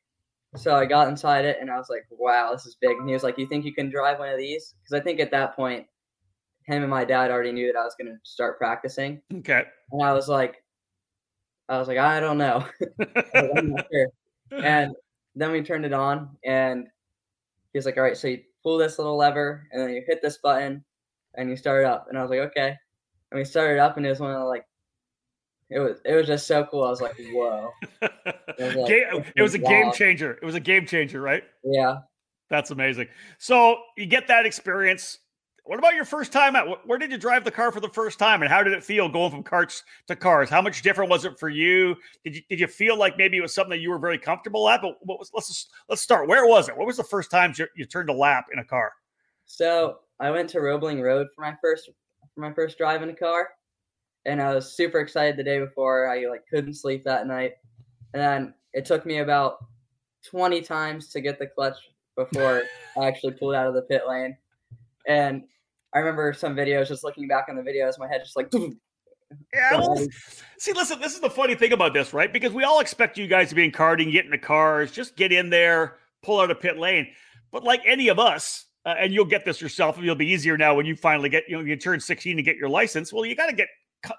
So 0.57 0.75
I 0.75 0.87
got 0.87 1.09
inside 1.09 1.45
it 1.45 1.59
and 1.61 1.71
I 1.71 1.77
was 1.77 1.89
like, 1.91 2.07
"Wow, 2.11 2.53
this 2.53 2.67
is 2.67 2.77
big." 2.81 2.97
And 2.97 3.09
he 3.09 3.15
was 3.15 3.23
like, 3.23 3.39
"You 3.39 3.47
think 3.47 3.65
you 3.65 3.75
can 3.75 3.91
drive 3.91 4.19
one 4.19 4.29
of 4.29 4.39
these?" 4.39 4.75
Because 4.83 5.01
I 5.01 5.03
think 5.03 5.21
at 5.21 5.31
that 5.31 5.57
point, 5.57 5.87
him 6.65 6.83
and 6.83 6.91
my 6.91 7.05
dad 7.05 7.31
already 7.31 7.53
knew 7.53 7.73
that 7.73 7.79
I 7.79 7.85
was 7.85 7.95
going 7.99 8.13
to 8.13 8.19
start 8.25 8.59
practicing. 8.59 9.23
Okay. 9.33 9.65
And 9.91 10.03
I 10.03 10.13
was 10.13 10.29
like, 10.29 10.63
I 11.69 11.79
was 11.79 11.89
like, 11.89 11.99
I 11.99 12.21
don't 12.21 12.39
know. 12.39 12.67
I'm 13.35 13.71
not 13.73 13.87
sure. 13.91 14.09
And 14.63 14.95
then 15.35 15.53
we 15.53 15.63
turned 15.63 15.85
it 15.85 15.93
on, 15.93 16.31
and 16.45 16.87
he 17.73 17.79
was 17.79 17.87
like, 17.87 17.97
"All 17.97 18.03
right, 18.03 18.17
so 18.17 18.29
you 18.29 18.43
pull 18.63 18.79
this 18.79 18.99
little 18.99 19.17
lever, 19.17 19.69
and 19.73 19.81
then 19.81 19.91
you 19.91 20.03
hit 20.07 20.21
this 20.23 20.39
button, 20.39 20.85
and 21.35 21.49
you 21.49 21.57
start 21.57 21.85
up." 21.85 22.07
And 22.09 22.19
I 22.19 22.23
was 22.23 22.31
like, 22.31 22.41
"Okay." 22.41 22.77
And 23.31 23.39
we 23.39 23.45
started 23.45 23.79
up, 23.79 23.97
and 23.97 24.07
it 24.07 24.11
was 24.11 24.21
one 24.21 24.31
of 24.31 24.39
the 24.39 24.45
like, 24.45 24.65
it 25.71 25.79
was 25.79 25.99
it 26.05 26.15
was 26.15 26.27
just 26.27 26.47
so 26.47 26.65
cool. 26.65 26.85
I 26.85 26.91
was 26.91 27.01
like, 27.01 27.17
"Whoa!" 27.33 27.71
It 28.03 28.13
was, 28.59 28.75
like, 28.77 28.87
game, 28.87 29.25
it 29.37 29.43
was 29.43 29.55
a 29.55 29.59
game 29.59 29.93
changer. 29.93 30.33
It 30.33 30.45
was 30.45 30.55
a 30.55 30.61
game 30.61 30.87
changer, 30.87 31.21
right? 31.21 31.45
Yeah. 31.63 31.99
That's 32.51 32.71
amazing. 32.71 33.09
So 33.37 33.77
you 33.97 34.07
get 34.07 34.29
that 34.29 34.47
experience 34.47 35.19
what 35.69 35.79
about 35.79 35.95
your 35.95 36.07
first 36.07 36.33
time 36.33 36.57
out? 36.57 36.87
Where 36.87 36.97
did 36.97 37.11
you 37.11 37.19
drive 37.19 37.45
the 37.45 37.51
car 37.51 37.71
for 37.71 37.81
the 37.81 37.91
first 37.91 38.19
time, 38.19 38.41
and 38.41 38.51
how 38.51 38.63
did 38.63 38.73
it 38.73 38.83
feel 38.83 39.07
going 39.07 39.31
from 39.31 39.43
carts 39.43 39.85
to 40.07 40.17
cars? 40.17 40.49
How 40.49 40.63
much 40.63 40.81
different 40.81 41.11
was 41.11 41.27
it 41.27 41.39
for 41.39 41.51
you? 41.51 41.95
Did 42.25 42.37
you 42.37 42.43
did 42.49 42.59
you 42.59 42.67
feel 42.67 42.97
like 42.97 43.19
maybe 43.19 43.37
it 43.37 43.43
was 43.43 43.55
something 43.55 43.73
that 43.73 43.81
you 43.81 43.91
were 43.91 43.99
very 43.99 44.19
comfortable 44.19 44.67
at? 44.71 44.81
But 44.81 44.97
what 45.03 45.19
was, 45.19 45.31
let's 45.35 45.69
let's 45.91 46.01
start. 46.01 46.27
Where 46.27 46.47
was 46.47 46.71
it? 46.71 46.77
What 46.77 46.87
was 46.87 46.97
the 46.97 47.05
first 47.05 47.31
time 47.31 47.53
you, 47.55 47.67
you 47.77 47.85
turned 47.85 48.09
a 48.09 48.15
lap 48.15 48.47
in 48.51 48.61
a 48.61 48.65
car? 48.65 48.93
So 49.45 49.99
I 50.21 50.31
went 50.31 50.51
to 50.51 50.61
Roebling 50.61 51.01
Road 51.01 51.29
for 51.35 51.43
my 51.43 51.55
first 51.61 51.91
for 52.35 52.41
my 52.41 52.53
first 52.53 52.79
drive 52.79 53.03
in 53.03 53.11
a 53.11 53.15
car, 53.15 53.51
and 54.27 54.43
I 54.43 54.55
was 54.55 54.73
super 54.73 55.01
excited 55.01 55.37
the 55.37 55.45
day 55.45 55.59
before. 55.59 56.09
I 56.09 56.27
like 56.27 56.45
couldn't 56.53 56.75
sleep 56.75 57.05
that 57.05 57.27
night, 57.27 57.55
and 58.15 58.21
then 58.21 58.55
it 58.73 58.85
took 58.85 59.07
me 59.07 59.19
about 59.19 59.59
twenty 60.29 60.61
times 60.61 61.09
to 61.11 61.21
get 61.21 61.39
the 61.39 61.47
clutch 61.47 61.77
before 62.17 62.63
I 62.97 63.07
actually 63.07 63.35
pulled 63.35 63.55
out 63.55 63.67
of 63.67 63.75
the 63.75 63.83
pit 63.83 64.03
lane. 64.09 64.37
And 65.07 65.45
I 65.95 65.99
remember 66.01 66.33
some 66.33 66.55
videos, 66.55 66.89
just 66.89 67.05
looking 67.05 67.29
back 67.29 67.47
on 67.49 67.57
the 67.57 67.63
videos, 67.63 67.99
my 67.99 68.09
head 68.09 68.23
just 68.23 68.37
like. 68.37 68.53
Yeah, 69.53 69.77
well, 69.77 70.07
see, 70.57 70.73
listen, 70.73 71.01
this 71.01 71.13
is 71.13 71.21
the 71.21 71.29
funny 71.29 71.55
thing 71.55 71.75
about 71.75 71.93
this, 71.93 72.15
right? 72.15 72.33
Because 72.33 72.55
we 72.55 72.65
all 72.65 72.81
expect 72.81 73.19
you 73.19 73.27
guys 73.27 73.51
to 73.51 73.55
be 73.55 73.63
in 73.63 73.71
karting, 73.71 74.11
get 74.11 74.25
in 74.25 74.31
the 74.31 74.39
cars, 74.39 74.91
just 74.91 75.17
get 75.17 75.33
in 75.33 75.51
there, 75.51 75.99
pull 76.23 76.41
out 76.41 76.51
a 76.51 76.55
pit 76.55 76.79
lane. 76.79 77.09
But 77.53 77.63
like 77.63 77.83
any 77.85 78.09
of 78.09 78.19
us, 78.19 78.68
uh, 78.87 78.95
and 78.99 79.13
you'll 79.13 79.25
get 79.25 79.45
this 79.45 79.61
yourself, 79.61 79.97
and 79.97 80.05
it'll 80.05 80.17
be 80.17 80.29
easier 80.29 80.57
now 80.57 80.75
when 80.75 80.87
you 80.87 80.97
finally 80.97 81.29
get, 81.29 81.45
you 81.49 81.57
know, 81.57 81.65
you 81.65 81.77
turn 81.77 82.01
16 82.01 82.37
to 82.37 82.43
get 82.43 82.57
your 82.57 82.69
license. 82.69 83.13
Well, 83.13 83.25
you 83.25 83.35
got 83.35 83.47
to 83.47 83.57
get 83.57 83.69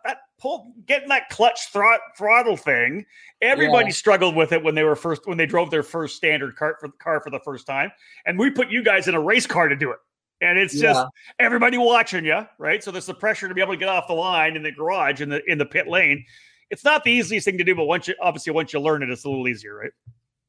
that 0.03 0.17
pull, 0.39 0.73
getting 0.85 1.09
that 1.09 1.29
clutch 1.29 1.71
throt, 1.73 1.99
throttle 2.17 2.57
thing. 2.57 3.05
Everybody 3.41 3.87
yeah. 3.87 3.93
struggled 3.93 4.35
with 4.35 4.51
it 4.51 4.63
when 4.63 4.75
they 4.75 4.83
were 4.83 4.95
first, 4.95 5.21
when 5.25 5.37
they 5.37 5.45
drove 5.45 5.71
their 5.71 5.83
first 5.83 6.15
standard 6.17 6.55
car 6.55 6.77
for 6.79 6.87
the 6.87 6.97
car 6.97 7.21
for 7.21 7.29
the 7.29 7.39
first 7.39 7.65
time. 7.65 7.91
And 8.25 8.37
we 8.37 8.49
put 8.49 8.69
you 8.69 8.83
guys 8.83 9.07
in 9.07 9.15
a 9.15 9.21
race 9.21 9.47
car 9.47 9.67
to 9.67 9.75
do 9.75 9.91
it. 9.91 9.97
And 10.41 10.57
it's 10.57 10.73
yeah. 10.73 10.93
just 10.93 11.07
everybody 11.39 11.77
watching 11.77 12.25
you, 12.25 12.45
right? 12.57 12.83
So 12.83 12.91
there's 12.91 13.05
the 13.05 13.13
pressure 13.13 13.47
to 13.47 13.53
be 13.53 13.61
able 13.61 13.73
to 13.73 13.79
get 13.79 13.89
off 13.89 14.07
the 14.07 14.13
line 14.13 14.55
in 14.55 14.63
the 14.63 14.71
garage 14.71 15.21
in 15.21 15.29
the 15.29 15.41
in 15.51 15.57
the 15.57 15.65
pit 15.65 15.87
lane. 15.87 16.25
It's 16.69 16.85
not 16.85 17.03
the 17.03 17.11
easiest 17.11 17.45
thing 17.45 17.57
to 17.57 17.63
do, 17.63 17.75
but 17.75 17.85
once 17.85 18.07
you 18.07 18.15
obviously 18.21 18.53
once 18.53 18.71
you 18.71 18.79
learn 18.79 19.03
it, 19.03 19.09
it's 19.09 19.25
a 19.25 19.29
little 19.29 19.47
easier, 19.47 19.75
right? 19.75 19.91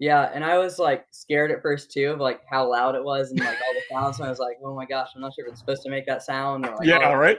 Yeah, 0.00 0.30
and 0.32 0.42
I 0.42 0.56
was 0.56 0.78
like 0.78 1.04
scared 1.10 1.50
at 1.50 1.60
first 1.60 1.92
too 1.92 2.06
of 2.06 2.20
like 2.20 2.40
how 2.50 2.68
loud 2.68 2.94
it 2.94 3.04
was 3.04 3.30
and 3.30 3.38
like 3.38 3.58
all 3.66 3.74
the 3.74 3.82
sounds. 3.90 4.18
And 4.18 4.26
I 4.26 4.30
was 4.30 4.38
like, 4.38 4.56
oh 4.64 4.74
my 4.74 4.86
gosh, 4.86 5.10
I'm 5.14 5.20
not 5.20 5.34
sure 5.34 5.44
if 5.44 5.52
it's 5.52 5.60
supposed 5.60 5.82
to 5.82 5.90
make 5.90 6.06
that 6.06 6.22
sound. 6.22 6.66
Or, 6.66 6.74
like, 6.74 6.88
yeah, 6.88 7.06
all 7.06 7.18
right. 7.18 7.38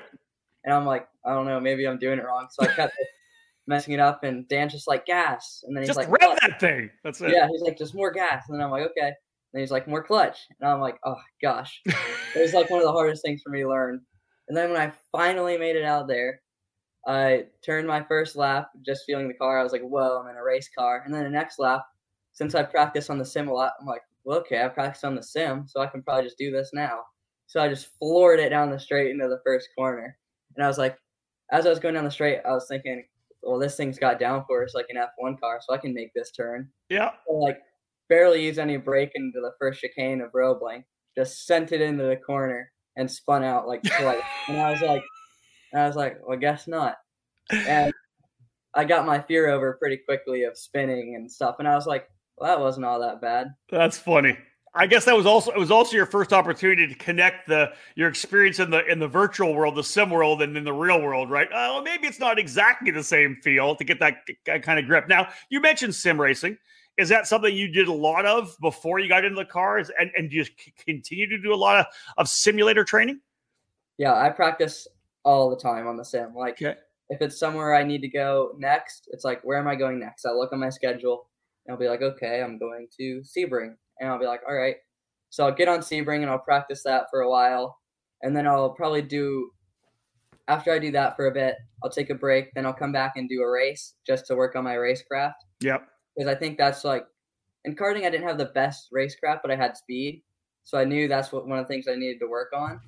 And 0.64 0.74
I'm 0.74 0.86
like, 0.86 1.08
I 1.26 1.34
don't 1.34 1.48
know, 1.48 1.60
maybe 1.60 1.88
I'm 1.88 1.98
doing 1.98 2.20
it 2.20 2.26
wrong. 2.26 2.48
So 2.52 2.64
I 2.64 2.68
kept 2.68 2.96
messing 3.68 3.96
it 3.96 4.00
up, 4.00 4.24
and 4.24 4.48
Dan's 4.48 4.74
just 4.74 4.88
like 4.88 5.08
gas, 5.08 5.64
and 5.66 5.76
then 5.76 5.82
he's 5.82 5.90
just 5.90 5.98
like, 5.98 6.10
rev 6.10 6.38
that 6.42 6.60
thing. 6.60 6.92
That's 7.04 7.20
it. 7.22 7.32
Yeah, 7.34 7.48
he's 7.48 7.62
like, 7.62 7.80
just 7.80 7.96
more 7.96 8.12
gas, 8.12 8.44
and 8.48 8.60
then 8.60 8.64
I'm 8.64 8.72
like, 8.72 8.86
okay. 8.92 9.12
And 9.54 9.60
he's 9.60 9.72
like, 9.72 9.88
more 9.88 10.04
clutch. 10.04 10.38
And 10.60 10.70
I'm 10.70 10.80
like, 10.80 10.98
oh 11.04 11.20
gosh. 11.42 11.82
it 11.86 12.42
was 12.42 12.54
like 12.54 12.70
one 12.70 12.80
of 12.80 12.86
the 12.86 12.92
hardest 12.92 13.24
things 13.24 13.42
for 13.42 13.50
me 13.50 13.64
to 13.64 13.70
learn. 13.70 14.02
And 14.48 14.56
then 14.58 14.72
when 14.72 14.80
I 14.82 14.94
finally 15.12 15.58
made 15.58 15.76
it 15.76 15.84
out 15.84 16.08
there, 16.08 16.42
I 17.08 17.46
turned 17.66 17.88
my 17.88 18.04
first 18.04 18.36
lap, 18.36 18.70
just 18.86 19.04
feeling 19.06 19.28
the 19.28 19.34
car. 19.34 19.60
I 19.60 19.64
was 19.64 19.72
like, 19.72 19.82
whoa, 19.82 20.22
I'm 20.22 20.30
in 20.30 20.38
a 20.38 20.44
race 20.44 20.70
car. 20.78 21.02
And 21.04 21.14
then 21.14 21.24
the 21.24 21.30
next 21.30 21.60
lap, 21.60 21.84
since 22.34 22.56
I 22.56 22.64
practiced 22.64 23.10
on 23.10 23.18
the 23.18 23.26
sim 23.26 23.48
a 23.48 23.54
lot, 23.54 23.74
I'm 23.80 23.86
like, 23.86 24.02
well, 24.24 24.40
okay, 24.40 24.64
I 24.64 24.68
practiced 24.68 25.06
on 25.06 25.16
the 25.16 25.24
sim, 25.24 25.66
so 25.68 25.82
I 25.82 25.88
can 25.88 26.04
probably 26.04 26.24
just 26.24 26.38
do 26.38 26.52
this 26.52 26.72
now. 26.74 27.02
So 27.48 27.62
I 27.62 27.68
just 27.68 27.90
floored 28.00 28.40
it 28.40 28.50
down 28.50 28.72
the 28.72 28.80
straight 28.80 29.12
into 29.12 29.28
the 29.28 29.42
first 29.46 29.70
corner. 29.78 30.18
And 30.56 30.64
I 30.64 30.68
was 30.68 30.78
like, 30.78 30.98
as 31.52 31.66
I 31.66 31.70
was 31.70 31.80
going 31.80 31.96
down 31.96 32.06
the 32.06 32.12
straight, 32.12 32.40
I 32.46 32.52
was 32.52 32.68
thinking, 32.70 33.04
well, 33.44 33.60
this 33.60 33.76
thing's 33.76 34.00
got 34.00 34.20
downforce 34.20 34.74
like 34.74 34.86
an 34.90 34.98
F1 34.98 35.40
car, 35.40 35.60
so 35.62 35.74
I 35.74 35.78
can 35.78 35.94
make 35.94 36.14
this 36.14 36.32
turn. 36.32 36.70
Yeah. 36.90 37.12
So 37.28 37.36
like 37.36 37.60
barely 38.10 38.44
use 38.44 38.60
any 38.60 38.78
brake 38.78 39.12
into 39.16 39.40
the 39.40 39.54
first 39.60 39.82
chicane 39.82 40.22
of 40.22 40.32
Roebling, 40.34 40.84
just 41.18 41.46
sent 41.46 41.72
it 41.72 41.82
into 41.82 42.04
the 42.04 42.18
corner 42.18 42.72
and 42.96 43.10
spun 43.10 43.44
out 43.44 43.68
like 43.68 43.82
twice. 43.84 44.22
and 44.48 44.60
I 44.60 44.72
was 44.72 44.82
like, 44.82 45.04
I 45.74 45.88
was 45.88 45.96
like, 45.96 46.18
well, 46.26 46.38
guess 46.38 46.68
not. 46.68 46.98
And 47.52 47.94
I 48.74 48.86
got 48.86 49.06
my 49.06 49.22
fear 49.22 49.50
over 49.50 49.74
pretty 49.74 49.98
quickly 49.98 50.44
of 50.44 50.58
spinning 50.58 51.16
and 51.16 51.32
stuff. 51.32 51.56
And 51.60 51.68
I 51.68 51.76
was 51.76 51.88
like, 51.88 52.08
well, 52.38 52.50
that 52.50 52.62
wasn't 52.62 52.86
all 52.86 53.00
that 53.00 53.22
bad. 53.22 53.54
That's 53.70 53.98
funny. 53.98 54.38
I 54.74 54.88
guess 54.88 55.04
that 55.06 55.18
was 55.18 55.26
also 55.26 55.52
it 55.52 55.58
was 55.58 55.72
also 55.72 55.98
your 55.98 56.06
first 56.06 56.32
opportunity 56.32 56.88
to 56.88 56.96
connect 56.96 57.48
the 57.48 57.74
your 57.96 58.08
experience 58.08 58.60
in 58.60 58.70
the 58.70 58.86
in 58.86 59.00
the 59.00 59.08
virtual 59.08 59.54
world, 59.54 59.76
the 59.76 59.84
sim 59.84 60.10
world, 60.10 60.42
and 60.42 60.56
in 60.56 60.64
the 60.64 60.74
real 60.74 61.02
world, 61.02 61.30
right? 61.30 61.50
Oh, 61.54 61.82
maybe 61.84 62.08
it's 62.08 62.20
not 62.20 62.40
exactly 62.40 62.90
the 62.90 63.04
same 63.04 63.38
feel 63.44 63.76
to 63.76 63.84
get 63.84 64.00
that, 64.00 64.20
kind 64.64 64.80
of 64.80 64.86
grip. 64.86 65.10
Now, 65.10 65.28
you 65.50 65.60
mentioned 65.60 65.94
sim 65.94 66.20
racing. 66.20 66.58
Is 66.98 67.10
that 67.10 67.28
something 67.28 67.54
you 67.54 67.68
did 67.68 67.90
a 67.90 67.94
lot 67.94 68.26
of 68.26 68.56
before 68.62 69.00
you 69.00 69.10
got 69.10 69.26
into 69.26 69.36
the 69.36 69.46
cars, 69.46 69.92
and 70.00 70.10
and 70.16 70.30
do 70.30 70.38
you 70.38 70.46
continue 70.86 71.28
to 71.28 71.42
do 71.42 71.54
a 71.54 71.56
lot 71.56 71.80
of, 71.80 71.86
of 72.18 72.30
simulator 72.30 72.86
training? 72.86 73.20
Yeah, 73.98 74.14
I 74.14 74.30
practice 74.30 74.88
all 75.24 75.50
the 75.50 75.58
time 75.58 75.86
on 75.86 75.98
the 75.98 76.06
sim. 76.06 76.34
Like 76.34 76.62
okay. 76.62 76.80
if 77.10 77.22
it's 77.22 77.38
somewhere 77.38 77.76
I 77.76 77.84
need 77.84 78.02
to 78.02 78.10
go 78.10 78.54
next, 78.58 79.10
it's 79.12 79.26
like 79.26 79.42
where 79.44 79.58
am 79.58 79.68
I 79.68 79.76
going 79.76 80.00
next? 80.00 80.26
I 80.26 80.32
look 80.32 80.54
on 80.54 80.60
my 80.60 80.70
schedule 80.70 81.28
I'll 81.72 81.80
be 81.80 81.88
like, 81.88 82.02
okay, 82.02 82.42
I'm 82.42 82.58
going 82.58 82.88
to 82.98 83.22
Sebring, 83.22 83.76
and 84.00 84.10
I'll 84.10 84.20
be 84.20 84.26
like, 84.26 84.42
all 84.48 84.56
right. 84.56 84.76
So 85.30 85.46
I'll 85.46 85.56
get 85.56 85.70
on 85.70 85.80
Sebring 85.80 86.22
and 86.22 86.30
I'll 86.30 86.40
practice 86.40 86.84
that 86.84 87.06
for 87.10 87.22
a 87.22 87.30
while, 87.30 87.80
and 88.22 88.36
then 88.36 88.48
I'll 88.48 88.72
probably 88.72 89.02
do. 89.02 89.52
After 90.48 90.74
I 90.74 90.80
do 90.80 90.92
that 90.92 91.16
for 91.16 91.28
a 91.28 91.32
bit, 91.32 91.56
I'll 91.84 91.90
take 91.90 92.10
a 92.10 92.16
break. 92.16 92.54
Then 92.54 92.66
I'll 92.66 92.74
come 92.74 92.92
back 92.92 93.14
and 93.16 93.30
do 93.30 93.42
a 93.42 93.50
race 93.50 93.94
just 94.06 94.26
to 94.28 94.36
work 94.36 94.56
on 94.56 94.66
my 94.66 94.76
racecraft. 94.76 95.36
Yep 95.62 95.88
because 96.16 96.34
I 96.34 96.38
think 96.38 96.58
that's 96.58 96.84
like 96.84 97.06
in 97.66 97.76
karting 97.76 98.06
I 98.06 98.10
didn't 98.10 98.28
have 98.28 98.38
the 98.38 98.46
best 98.46 98.90
racecraft, 98.92 99.40
but 99.42 99.52
I 99.52 99.56
had 99.56 99.78
speed, 99.78 100.24
so 100.64 100.78
I 100.78 100.86
knew 100.86 101.08
that's 101.08 101.32
what 101.32 101.48
one 101.48 101.60
of 101.60 101.68
the 101.68 101.74
things 101.74 101.88
I 101.88 101.96
needed 101.96 102.20
to 102.20 102.28
work 102.28 102.52
on. 102.56 102.80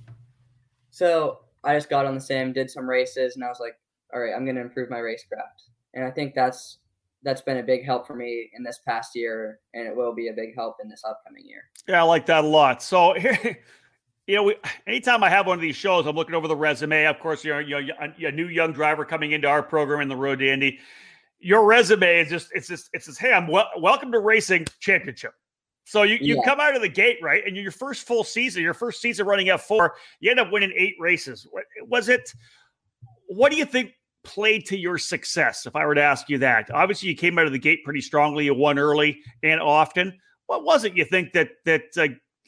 So 0.92 1.40
I 1.64 1.76
just 1.76 1.90
got 1.90 2.06
on 2.06 2.16
the 2.16 2.22
sim, 2.22 2.54
did 2.54 2.70
some 2.70 2.90
races, 2.90 3.36
and 3.36 3.44
I 3.44 3.48
was 3.48 3.60
like, 3.60 3.76
all 4.14 4.22
right, 4.22 4.34
I'm 4.36 4.46
going 4.46 4.56
to 4.56 4.62
improve 4.62 4.90
my 4.90 4.98
racecraft, 4.98 5.70
and 5.94 6.04
I 6.06 6.12
think 6.12 6.36
that's 6.36 6.80
that's 7.24 7.42
been 7.42 7.58
a 7.58 7.64
big 7.64 7.86
help 7.86 8.06
for 8.06 8.16
me 8.16 8.50
in 8.54 8.64
this 8.64 8.80
past 8.86 9.16
year, 9.16 9.60
and 9.74 9.88
it 9.88 9.96
will 9.96 10.14
be 10.14 10.28
a 10.28 10.34
big 10.34 10.56
help 10.56 10.78
in 10.84 10.90
this 10.90 11.04
upcoming 11.08 11.46
year. 11.46 11.64
Yeah, 11.88 12.02
I 12.02 12.04
like 12.04 12.26
that 12.28 12.44
a 12.44 12.48
lot. 12.48 12.82
So. 12.84 13.16
you 14.28 14.36
know, 14.36 14.44
we, 14.44 14.56
anytime 14.88 15.22
I 15.22 15.30
have 15.30 15.48
one 15.48 15.58
of 15.58 15.62
these 15.62 15.76
shows, 15.76 16.06
I'm 16.06 16.16
looking 16.16 16.34
over 16.34 16.48
the 16.48 16.56
resume. 16.56 17.06
Of 17.06 17.20
course, 17.20 17.44
you're, 17.44 17.60
you're 17.60 17.82
a 18.00 18.32
new 18.32 18.48
young 18.48 18.72
driver 18.72 19.04
coming 19.04 19.34
into 19.34 19.50
our 19.50 19.62
program 19.62 20.00
in 20.00 20.08
the 20.08 20.16
Road 20.16 20.40
to 20.40 20.50
Indy 20.50 20.80
your 21.44 21.66
resume 21.66 22.22
is 22.22 22.30
just 22.30 22.48
it's 22.54 22.68
just 22.68 22.90
it's 22.94 23.06
just 23.06 23.20
hey 23.20 23.34
i'm 23.34 23.48
wel- 23.48 23.70
welcome 23.80 24.12
to 24.12 24.20
racing 24.20 24.66
championship 24.80 25.34
so 25.84 26.04
you, 26.04 26.18
you 26.22 26.38
yeah. 26.38 26.42
come 26.46 26.60
out 26.62 26.74
of 26.76 26.82
the 26.82 26.90
gate 26.90 27.18
right 27.22 27.46
and 27.46 27.58
your 27.58 27.72
first 27.72 28.08
full 28.08 28.24
season 28.24 28.64
your 28.64 28.74
first 28.74 29.02
season 29.02 29.26
running 29.26 29.48
f4 29.48 29.90
you 30.22 30.32
end 30.32 30.40
up 30.40 30.52
winning 30.52 30.72
eight 30.76 30.96
races 31.00 31.46
was 31.88 32.08
it 32.08 32.34
what 33.28 33.52
do 33.52 33.58
you 33.58 33.66
think 33.66 33.92
played 34.24 34.66
to 34.66 34.78
your 34.78 34.98
success 34.98 35.66
if 35.66 35.76
i 35.76 35.86
were 35.86 35.96
to 35.96 36.02
ask 36.02 36.30
you 36.30 36.38
that. 36.40 36.72
Obviously 36.72 37.10
you 37.10 37.16
came 37.16 37.38
out 37.38 37.46
of 37.46 37.52
the 37.52 37.60
gate 37.60 37.84
pretty 37.84 38.02
strongly. 38.02 38.46
You 38.46 38.54
won 38.54 38.80
early 38.80 39.20
and 39.44 39.60
often. 39.60 40.18
What 40.48 40.64
was 40.64 40.84
it 40.84 40.96
you 40.96 41.06
think 41.06 41.34
that 41.34 41.50
that 41.66 41.84
uh, 41.98 42.08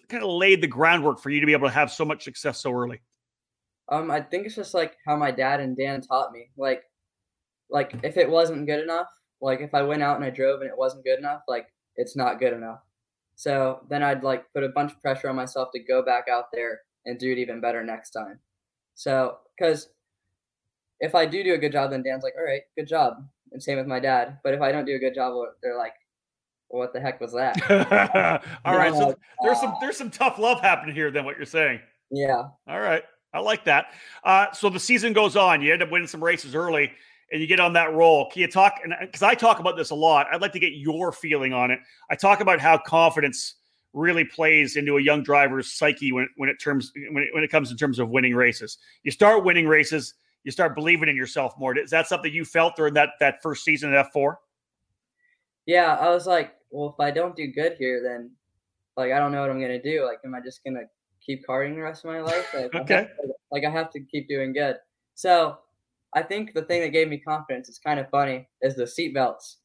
kind 0.10 0.24
of 0.24 0.30
laid 0.30 0.62
the 0.62 0.68
groundwork 0.68 1.20
for 1.20 1.30
you 1.30 1.40
to 1.40 1.46
be 1.46 1.54
able 1.54 1.68
to 1.68 1.74
have 1.74 1.92
so 1.92 2.06
much 2.06 2.24
success 2.24 2.62
so 2.62 2.72
early? 2.72 3.02
Um 3.90 4.10
i 4.10 4.22
think 4.22 4.46
it's 4.46 4.56
just 4.56 4.74
like 4.74 4.96
how 5.06 5.16
my 5.16 5.32
dad 5.32 5.60
and 5.60 5.78
dan 5.78 6.02
taught 6.02 6.32
me. 6.32 6.50
Like 6.58 6.84
like 7.70 7.96
if 8.04 8.18
it 8.18 8.30
wasn't 8.30 8.68
good 8.68 8.82
enough, 8.82 9.08
like 9.42 9.62
if 9.62 9.74
I 9.74 9.82
went 9.82 10.04
out 10.04 10.16
and 10.16 10.26
I 10.26 10.30
drove 10.30 10.62
and 10.62 10.70
it 10.70 10.78
wasn't 10.78 11.06
good 11.06 11.20
enough, 11.20 11.42
like 11.48 11.68
it's 11.96 12.16
not 12.16 12.40
good 12.40 12.54
enough. 12.54 12.80
So 13.36 13.82
then 13.90 14.02
I'd 14.02 14.24
like 14.24 14.46
put 14.54 14.64
a 14.64 14.70
bunch 14.70 14.94
of 14.94 15.02
pressure 15.02 15.30
on 15.30 15.36
myself 15.36 15.70
to 15.74 15.84
go 15.84 16.04
back 16.04 16.26
out 16.32 16.46
there 16.54 16.82
and 17.06 17.20
do 17.20 17.32
it 17.32 17.38
even 17.38 17.60
better 17.62 17.84
next 17.84 18.12
time. 18.12 18.40
So 18.96 19.38
because 19.58 19.90
if 21.00 21.16
I 21.16 21.26
do 21.26 21.44
do 21.44 21.54
a 21.54 21.58
good 21.58 21.72
job, 21.72 21.92
then 21.92 22.04
Dan's 22.04 22.24
like, 22.24 22.34
all 22.38 22.46
right, 22.46 22.62
good 22.78 22.88
job. 22.88 23.26
And 23.52 23.62
same 23.62 23.78
with 23.78 23.88
my 23.88 24.00
dad. 24.00 24.40
But 24.44 24.54
if 24.54 24.62
I 24.62 24.72
don't 24.72 24.86
do 24.86 24.96
a 24.96 25.00
good 25.00 25.16
job, 25.16 25.34
they're 25.62 25.78
like, 25.78 25.94
what 26.70 26.94
the 26.94 27.00
heck 27.00 27.22
was 27.22 27.34
that? 27.34 28.44
All 28.66 28.76
right, 28.76 28.94
so 28.94 29.16
there's 29.44 29.60
some 29.60 29.76
there's 29.80 29.98
some 29.98 30.10
tough 30.10 30.40
love 30.40 30.62
happening 30.62 30.96
here. 30.96 31.12
Then 31.12 31.26
what 31.26 31.38
you're 31.38 31.46
saying? 31.46 31.80
Yeah. 32.12 32.44
All 32.68 32.80
right, 32.80 33.04
I 33.34 33.40
like 33.40 33.66
that. 33.66 33.88
Uh, 34.24 34.52
so 34.52 34.70
the 34.70 34.80
season 34.80 35.14
goes 35.14 35.36
on. 35.36 35.62
You 35.62 35.74
end 35.74 35.84
up 35.84 35.92
winning 35.92 36.08
some 36.08 36.24
races 36.24 36.56
early, 36.56 36.92
and 37.32 37.42
you 37.42 37.48
get 37.48 37.60
on 37.60 37.74
that 37.74 37.94
roll. 37.94 38.30
Can 38.30 38.42
you 38.42 38.48
talk? 38.48 38.76
Because 39.00 39.24
I 39.24 39.36
talk 39.36 39.60
about 39.60 39.78
this 39.78 39.92
a 39.92 39.96
lot. 39.96 40.28
I'd 40.32 40.42
like 40.42 40.54
to 40.54 40.60
get 40.60 40.74
your 40.74 41.12
feeling 41.12 41.54
on 41.54 41.72
it. 41.72 41.80
I 42.10 42.16
talk 42.16 42.40
about 42.40 42.60
how 42.60 42.78
confidence 42.78 43.56
really 43.94 44.26
plays 44.26 44.76
into 44.76 44.98
a 44.98 45.02
young 45.02 45.24
driver's 45.24 45.72
psyche 45.72 46.12
when 46.12 46.28
when 46.36 46.50
it 46.50 46.58
terms 46.60 46.92
when 47.12 47.24
it, 47.24 47.30
when 47.34 47.44
it 47.44 47.52
comes 47.52 47.72
in 47.72 47.78
terms 47.78 48.00
of 48.00 48.10
winning 48.10 48.36
races. 48.36 48.78
You 49.04 49.12
start 49.12 49.46
winning 49.46 49.68
races, 49.68 50.16
you 50.46 50.52
start 50.52 50.76
believing 50.76 51.10
in 51.10 51.18
yourself 51.18 51.54
more. 51.58 51.78
Is 51.78 51.90
that 51.90 52.08
something 52.08 52.32
you 52.32 52.46
felt 52.46 52.76
during 52.78 52.94
that 52.94 53.10
that 53.20 53.42
first 53.42 53.66
season 53.66 53.92
at 53.94 54.06
F 54.06 54.14
four? 54.14 54.40
Yeah, 55.66 55.98
I 56.00 56.10
was 56.10 56.28
like, 56.28 56.54
well, 56.70 56.96
if 56.98 57.04
I 57.04 57.12
don't 57.12 57.36
do 57.36 57.48
good 57.48 57.76
here, 57.78 58.02
then 58.04 58.32
like 58.96 59.12
I 59.12 59.20
don't 59.20 59.32
know 59.32 59.42
what 59.42 59.50
I'm 59.50 59.60
gonna 59.60 59.82
do. 59.82 60.06
Like, 60.06 60.20
am 60.24 60.36
I 60.36 60.40
just 60.40 60.64
gonna 60.64 60.84
keep 61.26 61.44
karting 61.50 61.74
the 61.74 61.82
rest 61.82 62.06
of 62.06 62.12
my 62.12 62.22
life? 62.22 62.48
Like, 62.54 62.74
okay. 62.76 62.96
I 62.96 63.04
to, 63.04 63.34
like 63.52 63.66
I 63.66 63.72
have 63.72 63.90
to 63.92 64.00
keep 64.00 64.30
doing 64.30 64.54
good. 64.54 64.78
So 65.16 65.58
I 66.14 66.22
think 66.22 66.54
the 66.54 66.62
thing 66.62 66.82
that 66.82 66.90
gave 66.90 67.10
me 67.10 67.18
confidence, 67.18 67.68
is 67.68 67.80
kind 67.80 68.00
of 68.00 68.08
funny, 68.12 68.48
is 68.62 68.76
the 68.76 68.86
seat 68.86 69.14
belts. 69.14 69.58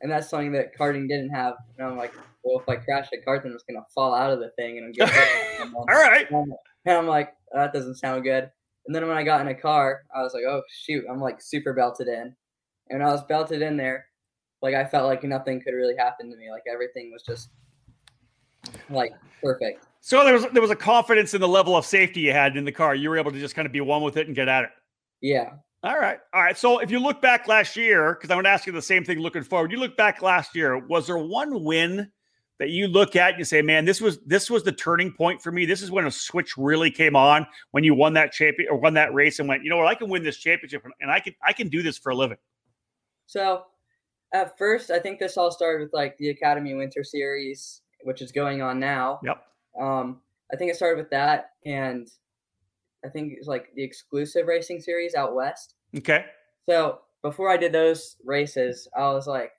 And 0.00 0.10
that's 0.10 0.30
something 0.30 0.52
that 0.52 0.76
karting 0.76 1.08
didn't 1.08 1.30
have. 1.30 1.54
And 1.78 1.86
I'm 1.86 1.96
like, 1.96 2.12
well, 2.44 2.60
if 2.60 2.68
I 2.68 2.76
crash 2.76 3.08
a 3.12 3.28
kart, 3.28 3.42
then 3.42 3.52
it's 3.52 3.64
gonna 3.64 3.84
fall 3.92 4.14
out 4.14 4.30
of 4.30 4.38
the 4.38 4.50
thing 4.50 4.78
and 4.78 4.86
I'm 4.86 4.92
getting 4.92 5.74
All 5.74 5.84
right. 5.86 6.30
And 6.30 6.96
I'm 6.96 7.06
like, 7.08 7.34
that 7.52 7.72
doesn't 7.72 7.96
sound 7.96 8.22
good. 8.22 8.50
And 8.86 8.94
then 8.94 9.06
when 9.06 9.16
I 9.16 9.22
got 9.22 9.40
in 9.40 9.48
a 9.48 9.54
car, 9.54 10.02
I 10.14 10.22
was 10.22 10.34
like, 10.34 10.44
oh 10.46 10.62
shoot, 10.70 11.04
I'm 11.10 11.20
like 11.20 11.40
super 11.40 11.72
belted 11.72 12.08
in. 12.08 12.34
And 12.90 13.00
when 13.00 13.02
I 13.02 13.12
was 13.12 13.22
belted 13.24 13.62
in 13.62 13.76
there, 13.76 14.06
like 14.60 14.74
I 14.74 14.84
felt 14.84 15.06
like 15.06 15.22
nothing 15.24 15.60
could 15.60 15.74
really 15.74 15.96
happen 15.96 16.30
to 16.30 16.36
me. 16.36 16.50
Like 16.50 16.64
everything 16.72 17.10
was 17.12 17.22
just 17.22 17.50
like 18.90 19.12
perfect. 19.42 19.86
So 20.00 20.24
there 20.24 20.34
was 20.34 20.46
there 20.52 20.62
was 20.62 20.70
a 20.70 20.76
confidence 20.76 21.34
in 21.34 21.40
the 21.40 21.48
level 21.48 21.76
of 21.76 21.86
safety 21.86 22.20
you 22.20 22.32
had 22.32 22.56
in 22.56 22.64
the 22.64 22.72
car. 22.72 22.94
You 22.94 23.10
were 23.10 23.18
able 23.18 23.32
to 23.32 23.38
just 23.38 23.54
kind 23.54 23.66
of 23.66 23.72
be 23.72 23.80
one 23.80 24.02
with 24.02 24.16
it 24.16 24.26
and 24.26 24.34
get 24.34 24.48
at 24.48 24.64
it. 24.64 24.70
Yeah. 25.20 25.50
All 25.84 25.98
right. 25.98 26.18
All 26.32 26.42
right. 26.42 26.56
So 26.56 26.78
if 26.78 26.90
you 26.90 27.00
look 27.00 27.20
back 27.20 27.48
last 27.48 27.76
year, 27.76 28.14
because 28.14 28.30
I'm 28.30 28.36
going 28.36 28.44
to 28.44 28.50
ask 28.50 28.66
you 28.66 28.72
the 28.72 28.80
same 28.80 29.04
thing 29.04 29.18
looking 29.18 29.42
forward, 29.42 29.72
you 29.72 29.78
look 29.78 29.96
back 29.96 30.22
last 30.22 30.54
year, 30.54 30.78
was 30.78 31.08
there 31.08 31.18
one 31.18 31.64
win 31.64 32.10
that 32.62 32.70
you 32.70 32.86
look 32.86 33.16
at 33.16 33.30
and 33.30 33.40
you 33.40 33.44
say, 33.44 33.60
man, 33.60 33.84
this 33.84 34.00
was 34.00 34.20
this 34.20 34.48
was 34.48 34.62
the 34.62 34.70
turning 34.70 35.12
point 35.12 35.42
for 35.42 35.50
me. 35.50 35.66
This 35.66 35.82
is 35.82 35.90
when 35.90 36.06
a 36.06 36.12
switch 36.12 36.56
really 36.56 36.92
came 36.92 37.16
on 37.16 37.44
when 37.72 37.82
you 37.82 37.92
won 37.92 38.12
that 38.12 38.30
champion 38.30 38.68
or 38.70 38.76
won 38.76 38.94
that 38.94 39.12
race 39.12 39.40
and 39.40 39.48
went, 39.48 39.64
you 39.64 39.70
know 39.70 39.78
what, 39.78 39.88
I 39.88 39.96
can 39.96 40.08
win 40.08 40.22
this 40.22 40.36
championship 40.36 40.84
and 41.00 41.10
I 41.10 41.18
can 41.18 41.34
I 41.44 41.52
can 41.52 41.68
do 41.68 41.82
this 41.82 41.98
for 41.98 42.12
a 42.12 42.14
living. 42.14 42.36
So 43.26 43.64
at 44.32 44.56
first, 44.56 44.92
I 44.92 45.00
think 45.00 45.18
this 45.18 45.36
all 45.36 45.50
started 45.50 45.82
with 45.82 45.92
like 45.92 46.16
the 46.18 46.28
Academy 46.28 46.72
Winter 46.74 47.02
Series, 47.02 47.82
which 48.04 48.22
is 48.22 48.30
going 48.30 48.62
on 48.62 48.78
now. 48.78 49.18
Yep. 49.24 49.42
Um, 49.80 50.20
I 50.52 50.56
think 50.56 50.70
it 50.70 50.76
started 50.76 50.98
with 50.98 51.10
that, 51.10 51.54
and 51.66 52.08
I 53.04 53.08
think 53.08 53.32
it's 53.36 53.48
like 53.48 53.74
the 53.74 53.82
exclusive 53.82 54.46
racing 54.46 54.80
series 54.80 55.16
out 55.16 55.34
west. 55.34 55.74
Okay. 55.98 56.26
So 56.68 57.00
before 57.22 57.50
I 57.50 57.56
did 57.56 57.72
those 57.72 58.18
races, 58.24 58.86
I 58.96 59.10
was 59.10 59.26
like, 59.26 59.50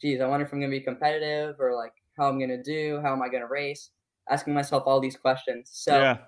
geez, 0.00 0.20
I 0.20 0.26
wonder 0.26 0.46
if 0.46 0.52
I'm 0.52 0.60
going 0.60 0.70
to 0.70 0.78
be 0.78 0.84
competitive 0.84 1.56
or 1.58 1.74
like 1.74 1.92
how 2.16 2.28
I'm 2.28 2.38
going 2.38 2.50
to 2.50 2.62
do, 2.62 3.00
how 3.02 3.12
am 3.12 3.22
I 3.22 3.28
going 3.28 3.42
to 3.42 3.48
race, 3.48 3.90
asking 4.30 4.54
myself 4.54 4.84
all 4.86 5.00
these 5.00 5.16
questions. 5.16 5.70
So 5.72 5.98
yeah. 6.00 6.18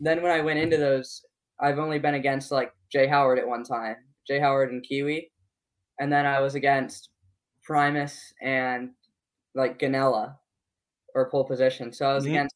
then 0.00 0.22
when 0.22 0.32
I 0.32 0.40
went 0.40 0.58
into 0.58 0.76
those, 0.76 1.22
I've 1.60 1.78
only 1.78 1.98
been 1.98 2.14
against 2.14 2.52
like 2.52 2.72
Jay 2.92 3.06
Howard 3.06 3.38
at 3.38 3.48
one 3.48 3.64
time, 3.64 3.96
Jay 4.26 4.38
Howard 4.38 4.72
and 4.72 4.82
Kiwi 4.82 5.30
and 5.98 6.12
then 6.12 6.26
I 6.26 6.40
was 6.40 6.54
against 6.54 7.10
Primus 7.62 8.32
and 8.42 8.90
like 9.54 9.78
Ganella 9.78 10.36
or 11.14 11.30
pole 11.30 11.44
position. 11.44 11.92
So 11.92 12.08
I 12.08 12.14
was 12.14 12.24
mm-hmm. 12.24 12.34
against. 12.34 12.54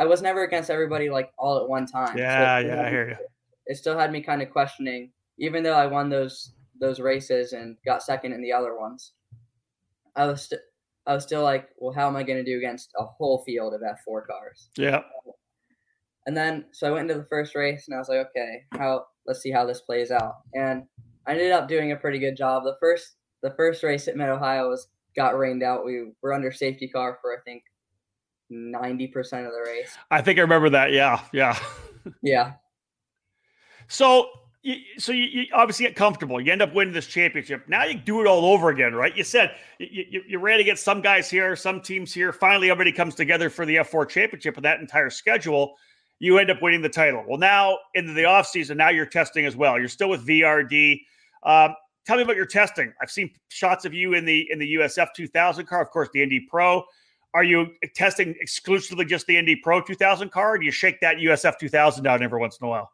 I 0.00 0.04
was 0.04 0.22
never 0.22 0.44
against 0.44 0.70
everybody 0.70 1.10
like 1.10 1.32
all 1.38 1.58
at 1.58 1.68
one 1.68 1.84
time. 1.84 2.16
Yeah, 2.16 2.60
so 2.60 2.66
yeah, 2.68 2.82
I 2.82 2.88
hear 2.88 3.08
you. 3.08 3.16
It 3.66 3.76
still 3.76 3.98
had 3.98 4.12
me 4.12 4.20
kind 4.20 4.40
of 4.40 4.50
questioning, 4.50 5.10
even 5.40 5.64
though 5.64 5.74
I 5.74 5.86
won 5.86 6.08
those 6.08 6.52
those 6.80 7.00
races 7.00 7.52
and 7.52 7.76
got 7.84 8.04
second 8.04 8.32
in 8.32 8.40
the 8.40 8.52
other 8.52 8.78
ones. 8.78 9.14
I 10.18 10.26
was 10.26 10.42
st- 10.42 10.60
I 11.06 11.14
was 11.14 11.22
still 11.22 11.42
like, 11.42 11.70
well, 11.78 11.94
how 11.94 12.06
am 12.06 12.16
I 12.16 12.22
going 12.22 12.38
to 12.38 12.44
do 12.44 12.58
against 12.58 12.90
a 12.98 13.04
whole 13.04 13.42
field 13.46 13.72
of 13.72 13.80
F4 13.80 14.26
cars? 14.26 14.68
Yeah. 14.76 15.00
And 16.26 16.36
then 16.36 16.66
so 16.72 16.86
I 16.86 16.90
went 16.90 17.10
into 17.10 17.22
the 17.22 17.28
first 17.28 17.54
race 17.54 17.86
and 17.88 17.94
I 17.94 17.98
was 17.98 18.10
like, 18.10 18.26
okay, 18.26 18.64
how 18.72 19.06
let's 19.26 19.40
see 19.40 19.50
how 19.50 19.64
this 19.64 19.80
plays 19.80 20.10
out. 20.10 20.40
And 20.52 20.82
I 21.26 21.32
ended 21.32 21.52
up 21.52 21.68
doing 21.68 21.92
a 21.92 21.96
pretty 21.96 22.18
good 22.18 22.36
job. 22.36 22.64
The 22.64 22.76
first 22.80 23.16
the 23.42 23.54
first 23.56 23.82
race 23.82 24.08
at 24.08 24.16
Mid 24.16 24.28
Ohio 24.28 24.68
was 24.68 24.88
got 25.16 25.38
rained 25.38 25.62
out. 25.62 25.86
We 25.86 26.12
were 26.22 26.34
under 26.34 26.52
safety 26.52 26.88
car 26.88 27.18
for 27.22 27.32
I 27.32 27.40
think 27.46 27.62
ninety 28.50 29.06
percent 29.06 29.46
of 29.46 29.52
the 29.52 29.70
race. 29.70 29.96
I 30.10 30.20
think 30.20 30.38
I 30.38 30.42
remember 30.42 30.70
that. 30.70 30.92
Yeah, 30.92 31.22
yeah, 31.32 31.58
yeah. 32.22 32.52
So, 33.88 34.28
you, 34.74 35.00
so 35.00 35.12
you, 35.12 35.24
you, 35.24 35.46
obviously 35.52 35.86
get 35.86 35.96
comfortable. 35.96 36.40
You 36.40 36.52
end 36.52 36.62
up 36.62 36.74
winning 36.74 36.94
this 36.94 37.06
championship. 37.06 37.68
Now 37.68 37.84
you 37.84 37.94
do 37.94 38.20
it 38.20 38.26
all 38.26 38.44
over 38.44 38.70
again, 38.70 38.94
right? 38.94 39.16
You 39.16 39.24
said 39.24 39.54
you, 39.78 40.22
you, 40.26 40.38
ran 40.38 40.60
against 40.60 40.84
some 40.84 41.00
guys 41.00 41.30
here, 41.30 41.54
some 41.56 41.80
teams 41.80 42.12
here. 42.12 42.32
Finally, 42.32 42.70
everybody 42.70 42.92
comes 42.92 43.14
together 43.14 43.50
for 43.50 43.66
the 43.66 43.76
F4 43.76 44.08
championship 44.08 44.56
of 44.56 44.62
that 44.62 44.80
entire 44.80 45.10
schedule 45.10 45.76
you 46.20 46.38
end 46.38 46.50
up 46.50 46.60
winning 46.60 46.82
the 46.82 46.88
title. 46.88 47.24
Well, 47.26 47.38
now 47.38 47.78
into 47.94 48.12
the 48.12 48.22
offseason, 48.22 48.76
now 48.76 48.90
you're 48.90 49.06
testing 49.06 49.46
as 49.46 49.56
well. 49.56 49.78
You're 49.78 49.88
still 49.88 50.08
with 50.08 50.26
VRD. 50.26 51.00
Um, 51.44 51.74
tell 52.06 52.16
me 52.16 52.22
about 52.22 52.36
your 52.36 52.46
testing. 52.46 52.92
I've 53.00 53.10
seen 53.10 53.30
shots 53.48 53.84
of 53.84 53.94
you 53.94 54.14
in 54.14 54.24
the 54.24 54.48
in 54.50 54.58
the 54.58 54.74
USF 54.74 55.08
2000 55.14 55.66
car, 55.66 55.82
of 55.82 55.90
course, 55.90 56.08
the 56.12 56.22
Indy 56.22 56.40
Pro. 56.40 56.84
Are 57.34 57.44
you 57.44 57.68
testing 57.94 58.34
exclusively 58.40 59.04
just 59.04 59.26
the 59.26 59.36
Indy 59.36 59.54
Pro 59.56 59.80
2000 59.80 60.30
car, 60.30 60.54
or 60.54 60.58
do 60.58 60.64
you 60.64 60.72
shake 60.72 61.00
that 61.00 61.18
USF 61.18 61.58
2000 61.58 62.02
down 62.02 62.22
every 62.22 62.40
once 62.40 62.58
in 62.60 62.66
a 62.66 62.68
while? 62.68 62.90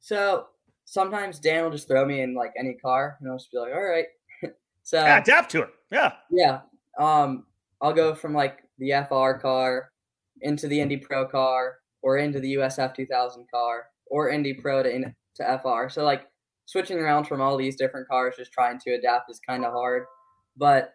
So 0.00 0.46
sometimes 0.84 1.38
Dan 1.38 1.64
will 1.64 1.70
just 1.70 1.88
throw 1.88 2.04
me 2.04 2.20
in 2.20 2.34
like 2.34 2.52
any 2.58 2.74
car, 2.74 3.16
and 3.20 3.30
I'll 3.30 3.38
just 3.38 3.50
be 3.50 3.58
like, 3.58 3.72
"All 3.74 3.82
right." 3.82 4.06
so 4.82 5.00
yeah, 5.00 5.18
adapt 5.18 5.50
to 5.52 5.62
it. 5.62 5.70
Yeah, 5.90 6.12
yeah. 6.30 6.60
Um, 6.98 7.46
I'll 7.80 7.92
go 7.92 8.14
from 8.14 8.34
like 8.34 8.62
the 8.78 8.92
FR 9.08 9.38
car 9.40 9.90
into 10.40 10.68
the 10.68 10.80
Indy 10.80 10.96
Pro 10.96 11.26
car, 11.26 11.76
or 12.02 12.18
into 12.18 12.40
the 12.40 12.54
USF 12.54 12.94
2000 12.94 13.46
car, 13.52 13.86
or 14.06 14.30
Indy 14.30 14.54
Pro 14.54 14.82
to 14.82 15.14
to 15.36 15.60
FR. 15.62 15.88
So 15.88 16.04
like 16.04 16.26
switching 16.66 16.98
around 16.98 17.24
from 17.24 17.40
all 17.40 17.56
these 17.56 17.76
different 17.76 18.08
cars, 18.08 18.34
just 18.36 18.52
trying 18.52 18.78
to 18.80 18.94
adapt 18.94 19.30
is 19.30 19.40
kind 19.46 19.64
of 19.64 19.72
hard. 19.72 20.04
But 20.56 20.92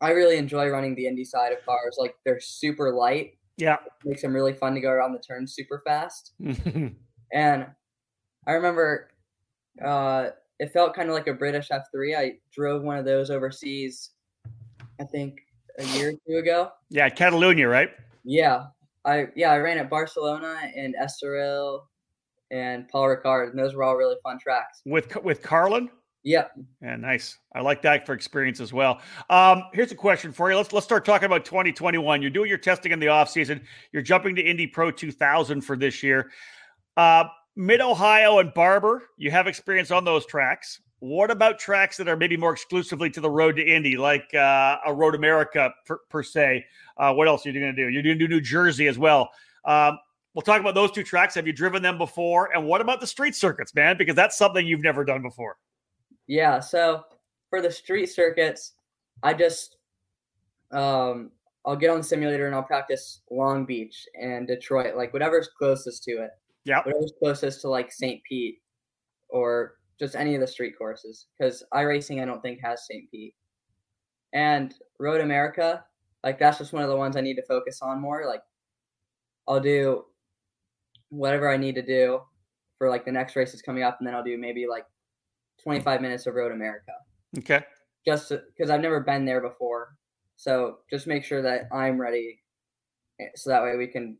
I 0.00 0.10
really 0.10 0.36
enjoy 0.36 0.68
running 0.68 0.94
the 0.94 1.06
Indy 1.06 1.24
side 1.24 1.52
of 1.52 1.64
cars. 1.64 1.96
Like 1.98 2.14
they're 2.24 2.40
super 2.40 2.92
light. 2.94 3.32
Yeah. 3.56 3.74
It 3.74 4.08
makes 4.08 4.22
them 4.22 4.32
really 4.32 4.52
fun 4.52 4.74
to 4.74 4.80
go 4.80 4.90
around 4.90 5.12
the 5.12 5.18
turns 5.18 5.54
super 5.54 5.82
fast. 5.84 6.32
and 7.32 7.66
I 8.48 8.52
remember 8.52 9.10
uh, 9.84 10.30
it 10.58 10.72
felt 10.72 10.94
kind 10.94 11.08
of 11.08 11.14
like 11.14 11.28
a 11.28 11.34
British 11.34 11.68
F3. 11.68 12.16
I 12.18 12.32
drove 12.50 12.82
one 12.82 12.96
of 12.96 13.04
those 13.04 13.30
overseas, 13.30 14.10
I 14.98 15.04
think 15.04 15.40
a 15.78 15.84
year 15.96 16.10
or 16.10 16.12
two 16.26 16.38
ago. 16.38 16.70
Yeah, 16.88 17.10
Catalonia, 17.10 17.68
right? 17.68 17.90
Yeah. 18.24 18.66
I 19.04 19.28
yeah, 19.36 19.52
I 19.52 19.58
ran 19.58 19.78
at 19.78 19.88
Barcelona 19.88 20.58
and 20.74 20.94
Estoril 21.00 21.82
and 22.50 22.88
Paul 22.88 23.04
Ricard, 23.04 23.50
and 23.50 23.58
those 23.58 23.74
were 23.74 23.84
all 23.84 23.96
really 23.96 24.16
fun 24.22 24.38
tracks. 24.38 24.80
With 24.84 25.14
with 25.22 25.42
Carlin? 25.42 25.90
Yep. 26.24 26.52
Yeah, 26.82 26.96
nice. 26.96 27.38
I 27.54 27.60
like 27.60 27.80
that 27.82 28.04
for 28.04 28.12
experience 28.12 28.60
as 28.60 28.72
well. 28.72 29.00
Um, 29.30 29.62
here's 29.72 29.92
a 29.92 29.94
question 29.94 30.32
for 30.32 30.50
you. 30.50 30.56
Let's 30.56 30.72
let's 30.72 30.84
start 30.84 31.04
talking 31.04 31.26
about 31.26 31.44
2021. 31.44 32.20
You're 32.20 32.30
doing 32.30 32.48
your 32.48 32.58
testing 32.58 32.92
in 32.92 32.98
the 32.98 33.08
off 33.08 33.30
season. 33.30 33.62
You're 33.92 34.02
jumping 34.02 34.34
to 34.36 34.42
Indy 34.42 34.66
Pro 34.66 34.90
2000 34.90 35.60
for 35.60 35.76
this 35.76 36.02
year. 36.02 36.30
Uh, 36.96 37.24
Mid 37.58 37.82
Ohio 37.82 38.38
and 38.38 38.54
Barber, 38.54 39.02
you 39.18 39.30
have 39.30 39.46
experience 39.46 39.90
on 39.90 40.04
those 40.04 40.24
tracks. 40.24 40.80
What 41.00 41.30
about 41.30 41.58
tracks 41.58 41.98
that 41.98 42.08
are 42.08 42.16
maybe 42.16 42.36
more 42.36 42.52
exclusively 42.52 43.10
to 43.10 43.20
the 43.20 43.30
road 43.30 43.56
to 43.56 43.62
Indy, 43.62 43.98
like 43.98 44.32
uh, 44.34 44.78
a 44.86 44.94
Road 44.94 45.14
America 45.14 45.70
per, 45.84 45.98
per 46.08 46.22
se? 46.22 46.64
Uh, 46.96 47.12
what 47.12 47.28
else 47.28 47.44
are 47.44 47.50
you 47.50 47.60
going 47.60 47.76
to 47.76 47.84
do? 47.84 47.90
You're 47.90 48.02
going 48.02 48.18
to 48.18 48.26
do 48.26 48.32
New 48.32 48.40
Jersey 48.40 48.86
as 48.86 48.98
well. 48.98 49.30
Um, 49.66 49.98
We'll 50.38 50.42
talk 50.42 50.60
about 50.60 50.76
those 50.76 50.92
two 50.92 51.02
tracks. 51.02 51.34
Have 51.34 51.48
you 51.48 51.52
driven 51.52 51.82
them 51.82 51.98
before? 51.98 52.50
And 52.54 52.64
what 52.64 52.80
about 52.80 53.00
the 53.00 53.08
street 53.08 53.34
circuits, 53.34 53.74
man? 53.74 53.96
Because 53.98 54.14
that's 54.14 54.38
something 54.38 54.64
you've 54.64 54.84
never 54.84 55.04
done 55.04 55.20
before. 55.20 55.56
Yeah. 56.28 56.60
So 56.60 57.02
for 57.50 57.60
the 57.60 57.72
street 57.72 58.06
circuits, 58.06 58.74
I 59.24 59.34
just 59.34 59.78
um 60.70 61.32
I'll 61.66 61.74
get 61.74 61.90
on 61.90 61.98
the 61.98 62.04
simulator 62.04 62.46
and 62.46 62.54
I'll 62.54 62.62
practice 62.62 63.22
Long 63.32 63.66
Beach 63.66 64.06
and 64.14 64.46
Detroit, 64.46 64.94
like 64.94 65.12
whatever's 65.12 65.48
closest 65.58 66.04
to 66.04 66.22
it. 66.22 66.30
Yeah. 66.68 66.82
Whatever's 66.82 67.14
closest 67.18 67.62
to 67.62 67.68
like 67.70 67.90
St. 67.90 68.22
Pete 68.28 68.58
or 69.30 69.74
just 69.98 70.14
any 70.14 70.34
of 70.34 70.40
the 70.42 70.46
street 70.46 70.74
courses. 70.76 71.26
Because 71.38 71.64
iRacing 71.72 72.22
I 72.22 72.26
don't 72.26 72.42
think 72.42 72.60
has 72.62 72.86
St. 72.86 73.10
Pete. 73.10 73.34
And 74.34 74.74
Road 74.98 75.22
America, 75.22 75.82
like 76.22 76.38
that's 76.38 76.58
just 76.58 76.74
one 76.74 76.82
of 76.82 76.90
the 76.90 76.96
ones 76.96 77.16
I 77.16 77.22
need 77.22 77.36
to 77.36 77.46
focus 77.46 77.80
on 77.80 78.00
more. 78.00 78.26
Like 78.26 78.42
I'll 79.48 79.60
do 79.60 80.04
whatever 81.08 81.48
I 81.48 81.56
need 81.56 81.74
to 81.76 81.82
do 81.82 82.20
for 82.76 82.90
like 82.90 83.06
the 83.06 83.12
next 83.12 83.34
race 83.34 83.54
is 83.54 83.62
coming 83.62 83.82
up, 83.82 83.96
and 83.98 84.06
then 84.06 84.14
I'll 84.14 84.22
do 84.22 84.36
maybe 84.36 84.66
like 84.68 84.84
25 85.62 86.02
minutes 86.02 86.26
of 86.26 86.34
Road 86.34 86.52
America. 86.52 86.92
Okay. 87.38 87.64
Just 88.06 88.28
because 88.28 88.70
I've 88.70 88.82
never 88.82 89.00
been 89.00 89.24
there 89.24 89.40
before, 89.40 89.96
So 90.36 90.80
just 90.90 91.06
make 91.06 91.24
sure 91.24 91.40
that 91.42 91.68
I'm 91.72 91.98
ready, 91.98 92.40
eh, 93.20 93.28
so 93.34 93.50
that 93.50 93.62
way 93.62 93.76
we 93.76 93.86
can 93.86 94.18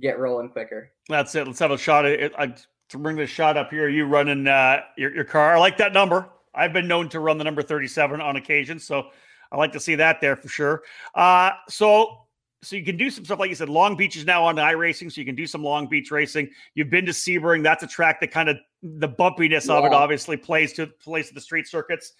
get 0.00 0.18
rolling 0.18 0.48
quicker. 0.48 0.90
That's 1.08 1.34
it. 1.34 1.46
Let's 1.46 1.58
have 1.58 1.70
a 1.70 1.78
shot 1.78 2.04
at 2.04 2.12
it. 2.20 2.32
I, 2.38 2.54
to 2.90 2.98
bring 2.98 3.16
this 3.16 3.30
shot 3.30 3.56
up 3.56 3.70
here, 3.70 3.88
you 3.88 4.04
running 4.04 4.48
uh, 4.48 4.80
your, 4.96 5.14
your 5.14 5.24
car. 5.24 5.56
I 5.56 5.58
like 5.58 5.78
that 5.78 5.92
number. 5.92 6.28
I've 6.54 6.72
been 6.72 6.88
known 6.88 7.08
to 7.10 7.20
run 7.20 7.38
the 7.38 7.44
number 7.44 7.62
37 7.62 8.20
on 8.20 8.36
occasion. 8.36 8.78
So 8.78 9.10
I 9.52 9.56
like 9.56 9.72
to 9.72 9.80
see 9.80 9.94
that 9.96 10.20
there 10.20 10.36
for 10.36 10.48
sure. 10.48 10.82
Uh, 11.14 11.50
so 11.68 12.26
so 12.62 12.76
you 12.76 12.84
can 12.84 12.96
do 12.96 13.08
some 13.10 13.24
stuff 13.24 13.38
like 13.38 13.48
you 13.48 13.54
said. 13.54 13.68
Long 13.68 13.96
Beach 13.96 14.16
is 14.16 14.26
now 14.26 14.44
on 14.44 14.56
iRacing, 14.56 15.10
so 15.10 15.20
you 15.20 15.24
can 15.24 15.34
do 15.34 15.46
some 15.46 15.62
Long 15.62 15.86
Beach 15.86 16.10
racing. 16.10 16.50
You've 16.74 16.90
been 16.90 17.06
to 17.06 17.12
Sebring. 17.12 17.62
That's 17.62 17.82
a 17.82 17.86
track 17.86 18.20
that 18.20 18.30
kind 18.30 18.50
of 18.50 18.58
the 18.82 19.08
bumpiness 19.08 19.68
yeah. 19.68 19.76
of 19.76 19.84
it 19.86 19.92
obviously 19.92 20.36
plays 20.36 20.74
to 20.74 20.86
plays 20.86 21.28
to 21.28 21.34
the 21.34 21.40
street 21.40 21.66
circuits. 21.66 22.12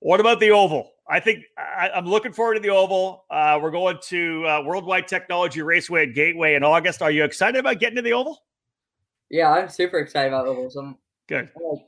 What 0.00 0.20
about 0.20 0.40
the 0.40 0.50
oval? 0.50 0.92
I 1.08 1.20
think 1.20 1.44
I, 1.56 1.90
am 1.94 2.06
looking 2.06 2.32
forward 2.32 2.54
to 2.54 2.60
the 2.60 2.68
oval. 2.68 3.24
Uh, 3.30 3.58
we're 3.62 3.70
going 3.70 3.98
to 4.04 4.46
uh, 4.46 4.62
Worldwide 4.64 5.08
Technology 5.08 5.62
Raceway 5.62 6.08
at 6.08 6.14
Gateway 6.14 6.54
in 6.54 6.62
August. 6.62 7.00
Are 7.00 7.10
you 7.10 7.24
excited 7.24 7.58
about 7.58 7.80
getting 7.80 7.96
to 7.96 8.02
the 8.02 8.12
oval? 8.12 8.44
Yeah, 9.30 9.50
I'm 9.50 9.68
super 9.70 9.98
excited 9.98 10.28
about 10.28 10.46
ovals. 10.46 10.76
I'm 10.76 10.98
good. 11.26 11.50
I'm 11.56 11.62
like, 11.62 11.86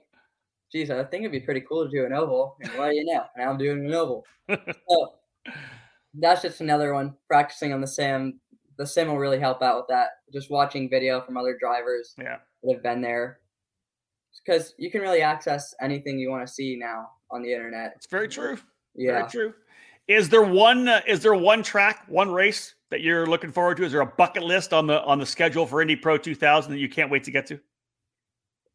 geez, 0.73 0.91
I 0.91 1.05
think 1.05 1.23
it'd 1.23 1.33
be 1.33 1.41
pretty 1.41 1.61
cool 1.61 1.85
to 1.85 1.91
do 1.91 2.07
an 2.07 2.15
oval. 2.15 2.57
And 2.63 2.73
what 2.73 2.91
do 2.91 2.97
you 2.97 3.05
know? 3.05 3.25
Now 3.37 3.51
I'm 3.51 3.59
doing 3.59 3.85
an 3.85 3.93
oval. 3.93 4.25
so 4.49 5.13
that's 6.15 6.43
just 6.43 6.63
another 6.63 6.95
one. 6.95 7.15
Practicing 7.29 7.73
on 7.75 7.81
the 7.83 7.87
sim. 7.87 8.41
The 8.79 8.87
sim 8.87 9.09
will 9.09 9.19
really 9.19 9.41
help 9.41 9.63
out 9.63 9.77
with 9.77 9.87
that. 9.89 10.11
Just 10.33 10.51
watching 10.51 10.89
video 10.89 11.21
from 11.21 11.37
other 11.37 11.59
drivers 11.61 12.15
yeah. 12.19 12.37
that 12.63 12.73
have 12.73 12.83
been 12.83 13.03
there. 13.03 13.41
Because 14.45 14.75
you 14.79 14.91
can 14.91 15.03
really 15.03 15.21
access 15.21 15.75
anything 15.83 16.19
you 16.19 16.31
want 16.31 16.47
to 16.47 16.53
see 16.53 16.77
now 16.81 17.11
on 17.31 17.43
the 17.43 17.53
internet. 17.53 17.93
It's 17.97 18.07
very 18.07 18.29
true. 18.29 18.57
Yeah, 18.95 19.19
very 19.19 19.31
true. 19.31 19.55
Is 20.09 20.29
there 20.29 20.43
one? 20.43 20.89
Uh, 20.89 21.01
is 21.07 21.21
there 21.21 21.35
one 21.35 21.63
track, 21.63 22.05
one 22.09 22.31
race 22.31 22.75
that 22.91 23.01
you're 23.01 23.27
looking 23.27 23.53
forward 23.53 23.77
to? 23.79 23.85
Is 23.85 23.93
there 23.93 24.01
a 24.01 24.07
bucket 24.07 24.43
list 24.43 24.73
on 24.73 24.87
the 24.87 25.03
on 25.05 25.19
the 25.19 25.27
schedule 25.27 25.67
for 25.67 25.81
Indy 25.81 25.97
Pro 25.97 26.19
2000 26.19 26.73
that 26.73 26.79
you 26.79 26.89
can't 26.89 27.11
wait 27.11 27.25
to 27.25 27.31
get 27.31 27.47
to? 27.47 27.61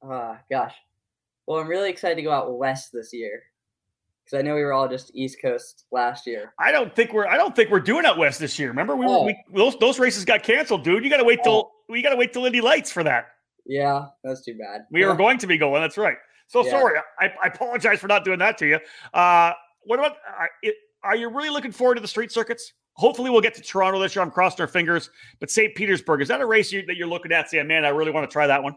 Uh 0.07 0.37
gosh. 0.49 0.73
Well, 1.47 1.59
I'm 1.59 1.67
really 1.67 1.89
excited 1.89 2.15
to 2.15 2.21
go 2.21 2.31
out 2.31 2.57
west 2.57 2.91
this 2.91 3.13
year 3.13 3.43
because 4.23 4.39
I 4.39 4.41
know 4.41 4.55
we 4.55 4.63
were 4.63 4.73
all 4.73 4.87
just 4.87 5.11
East 5.13 5.41
Coast 5.41 5.85
last 5.91 6.25
year. 6.25 6.53
I 6.59 6.71
don't 6.71 6.95
think 6.95 7.13
we're 7.13 7.27
I 7.27 7.37
don't 7.37 7.55
think 7.55 7.69
we're 7.69 7.79
doing 7.79 8.05
out 8.05 8.17
west 8.17 8.39
this 8.39 8.57
year. 8.57 8.69
Remember, 8.69 8.95
we, 8.95 9.05
oh. 9.07 9.25
we 9.25 9.37
those 9.53 9.77
those 9.77 9.99
races 9.99 10.25
got 10.25 10.43
canceled, 10.43 10.83
dude. 10.83 11.03
You 11.03 11.09
got 11.09 11.17
to 11.17 11.23
wait 11.23 11.43
till 11.43 11.53
oh. 11.53 11.71
we 11.89 12.01
got 12.01 12.09
to 12.09 12.15
wait 12.15 12.33
till 12.33 12.45
Indy 12.45 12.61
Lights 12.61 12.91
for 12.91 13.03
that. 13.03 13.27
Yeah, 13.65 14.05
that's 14.23 14.41
too 14.41 14.57
bad. 14.57 14.85
We 14.91 15.01
yeah. 15.01 15.07
were 15.07 15.15
going 15.15 15.37
to 15.39 15.47
be 15.47 15.57
going. 15.57 15.81
That's 15.81 15.97
right. 15.97 16.17
So 16.47 16.63
yeah. 16.63 16.71
sorry. 16.71 16.99
I, 17.19 17.33
I, 17.43 17.47
apologize 17.47 17.99
for 17.99 18.07
not 18.07 18.23
doing 18.23 18.39
that 18.39 18.57
to 18.59 18.67
you. 18.67 18.79
Uh, 19.13 19.53
what 19.85 19.99
about? 19.99 20.17
Uh, 20.39 20.69
are 21.03 21.15
you 21.15 21.29
really 21.29 21.49
looking 21.49 21.71
forward 21.71 21.95
to 21.95 22.01
the 22.01 22.07
street 22.07 22.31
circuits? 22.31 22.73
Hopefully, 22.93 23.29
we'll 23.29 23.41
get 23.41 23.53
to 23.55 23.61
Toronto 23.61 23.99
this 23.99 24.15
year. 24.15 24.23
I'm 24.23 24.31
crossing 24.31 24.61
our 24.61 24.67
fingers. 24.67 25.09
But 25.39 25.51
St. 25.51 25.75
Petersburg 25.75 26.21
is 26.21 26.27
that 26.29 26.41
a 26.41 26.45
race 26.45 26.71
you, 26.71 26.85
that 26.85 26.95
you're 26.95 27.07
looking 27.07 27.31
at? 27.31 27.49
Saying, 27.49 27.67
man, 27.67 27.85
I 27.85 27.89
really 27.89 28.11
want 28.11 28.29
to 28.29 28.33
try 28.33 28.47
that 28.47 28.61
one. 28.61 28.75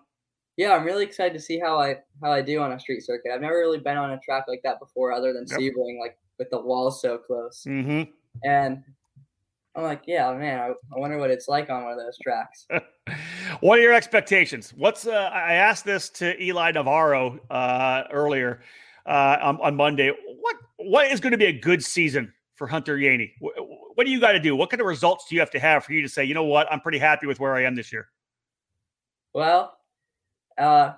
Yeah, 0.57 0.75
I'm 0.75 0.85
really 0.85 1.05
excited 1.05 1.35
to 1.35 1.41
see 1.41 1.59
how 1.59 1.79
I 1.79 1.99
how 2.23 2.33
I 2.33 2.43
do 2.43 2.61
on 2.61 2.73
a 2.73 2.81
street 2.81 3.05
circuit. 3.05 3.33
I've 3.33 3.41
never 3.41 3.59
really 3.59 3.79
been 3.79 3.97
on 3.97 4.11
a 4.11 4.19
track 4.21 4.45
like 4.49 4.61
that 4.65 4.81
before, 4.81 5.13
other 5.13 5.33
than 5.33 5.47
yep. 5.49 5.61
Sebring, 5.61 6.01
like 6.01 6.19
with 6.39 6.51
the 6.51 6.61
walls 6.61 7.01
so 7.01 7.19
close. 7.19 7.65
Mm-hmm. 7.67 8.11
And 8.45 8.83
I'm 9.77 9.85
like, 9.85 10.03
yeah, 10.07 10.33
man, 10.35 10.59
I, 10.59 10.67
I, 10.67 10.99
wonder 10.99 11.19
what 11.19 11.31
it's 11.31 11.47
like 11.47 11.71
on 11.71 11.85
one 11.85 11.93
of 11.93 11.99
those 11.99 12.19
tracks. 12.19 12.67
what 13.61 13.79
are 13.79 13.83
your 13.83 13.93
expectations? 13.93 14.73
What's 14.77 15.07
uh, 15.07 15.31
I 15.33 15.55
asked 15.55 15.85
this 15.85 16.11
to 16.11 16.41
Eli 16.43 16.73
Navarro 16.73 17.39
uh, 17.51 18.03
earlier 18.11 18.61
uh, 19.07 19.37
on, 19.41 19.61
on 19.61 19.77
Monday. 19.77 20.13
What 20.41 20.57
what 20.79 21.11
is 21.11 21.21
going 21.21 21.33
to 21.33 21.39
be 21.39 21.47
a 21.47 21.53
good 21.53 21.85
season 21.85 22.33
for 22.57 22.67
Hunter 22.67 22.97
Yeany? 22.97 23.33
What, 23.39 23.55
what 23.95 24.07
do 24.07 24.11
you 24.11 24.21
got 24.21 24.33
to 24.33 24.41
do? 24.41 24.57
What 24.57 24.71
kind 24.71 24.81
of 24.81 24.87
results 24.87 25.27
do 25.29 25.35
you 25.35 25.41
have 25.41 25.51
to 25.51 25.61
have 25.61 25.85
for 25.85 25.93
you 25.93 26.03
to 26.03 26.09
say, 26.09 26.25
you 26.25 26.35
know 26.35 26.45
what, 26.45 26.71
I'm 26.73 26.81
pretty 26.81 26.99
happy 26.99 27.27
with 27.27 27.41
where 27.41 27.55
I 27.55 27.65
am 27.65 27.75
this 27.75 27.93
year? 27.93 28.09
Well, 29.35 29.77
uh, 30.57 30.95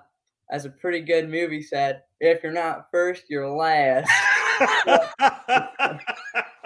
as 0.51 0.65
a 0.65 0.69
pretty 0.69 1.01
good 1.01 1.29
movie 1.29 1.61
said, 1.61 2.03
if 2.19 2.43
you're 2.43 2.51
not 2.51 2.87
first, 2.91 3.23
you're 3.29 3.49
last. 3.49 4.09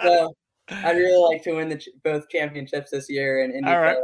so 0.02 0.34
I'd 0.68 0.96
really 0.96 1.34
like 1.34 1.42
to 1.44 1.54
win 1.54 1.68
the 1.68 1.78
ch- 1.78 1.88
both 2.04 2.28
championships 2.28 2.90
this 2.90 3.08
year 3.08 3.42
and 3.42 3.52
Indy 3.54 3.70
right. 3.70 3.96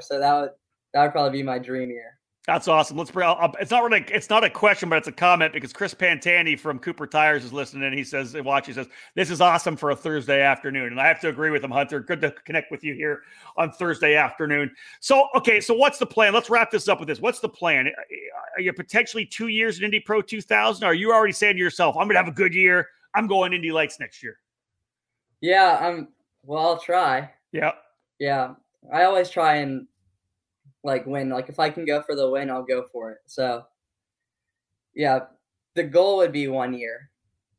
So 0.00 0.18
that 0.18 0.40
would 0.40 0.50
that 0.92 1.02
would 1.02 1.12
probably 1.12 1.38
be 1.38 1.42
my 1.44 1.58
dream 1.58 1.90
year. 1.90 2.17
That's 2.48 2.66
awesome. 2.66 2.96
Let's 2.96 3.10
bring. 3.10 3.28
I'll, 3.28 3.54
it's 3.60 3.70
not 3.70 3.84
really. 3.84 4.06
It's 4.08 4.30
not 4.30 4.42
a 4.42 4.48
question, 4.48 4.88
but 4.88 4.96
it's 4.96 5.06
a 5.06 5.12
comment 5.12 5.52
because 5.52 5.70
Chris 5.70 5.92
Pantani 5.92 6.58
from 6.58 6.78
Cooper 6.78 7.06
Tires 7.06 7.44
is 7.44 7.52
listening. 7.52 7.84
and 7.84 7.94
He 7.94 8.02
says, 8.02 8.34
"Watch." 8.34 8.66
He 8.66 8.72
says, 8.72 8.86
"This 9.14 9.28
is 9.28 9.42
awesome 9.42 9.76
for 9.76 9.90
a 9.90 9.94
Thursday 9.94 10.40
afternoon," 10.40 10.86
and 10.86 10.98
I 10.98 11.08
have 11.08 11.20
to 11.20 11.28
agree 11.28 11.50
with 11.50 11.62
him, 11.62 11.70
Hunter. 11.70 12.00
Good 12.00 12.22
to 12.22 12.30
connect 12.46 12.70
with 12.70 12.82
you 12.82 12.94
here 12.94 13.20
on 13.58 13.70
Thursday 13.70 14.14
afternoon. 14.14 14.70
So, 15.00 15.28
okay. 15.36 15.60
So, 15.60 15.74
what's 15.74 15.98
the 15.98 16.06
plan? 16.06 16.32
Let's 16.32 16.48
wrap 16.48 16.70
this 16.70 16.88
up 16.88 17.00
with 17.00 17.08
this. 17.08 17.20
What's 17.20 17.40
the 17.40 17.50
plan? 17.50 17.88
Are 18.56 18.62
you 18.62 18.72
potentially 18.72 19.26
two 19.26 19.48
years 19.48 19.76
in 19.76 19.84
Indy 19.84 20.00
Pro 20.00 20.22
2000? 20.22 20.82
Or 20.84 20.86
are 20.86 20.94
you 20.94 21.12
already 21.12 21.34
saying 21.34 21.56
to 21.56 21.62
yourself, 21.62 21.96
"I'm 21.98 22.06
going 22.06 22.14
to 22.14 22.20
have 22.20 22.28
a 22.28 22.32
good 22.32 22.54
year. 22.54 22.88
I'm 23.14 23.26
going 23.26 23.52
Indy 23.52 23.72
Lights 23.72 24.00
next 24.00 24.22
year"? 24.22 24.38
Yeah. 25.42 25.76
I'm. 25.82 26.08
Well, 26.44 26.66
I'll 26.66 26.78
try. 26.78 27.30
Yeah. 27.52 27.72
Yeah. 28.18 28.54
I 28.90 29.04
always 29.04 29.28
try 29.28 29.56
and 29.56 29.86
like 30.84 31.06
win. 31.06 31.28
Like 31.30 31.48
if 31.48 31.58
I 31.58 31.70
can 31.70 31.84
go 31.84 32.02
for 32.02 32.14
the 32.14 32.30
win, 32.30 32.50
I'll 32.50 32.64
go 32.64 32.84
for 32.92 33.12
it. 33.12 33.18
So 33.26 33.64
yeah, 34.94 35.20
the 35.74 35.84
goal 35.84 36.18
would 36.18 36.32
be 36.32 36.48
one 36.48 36.74
year. 36.74 37.10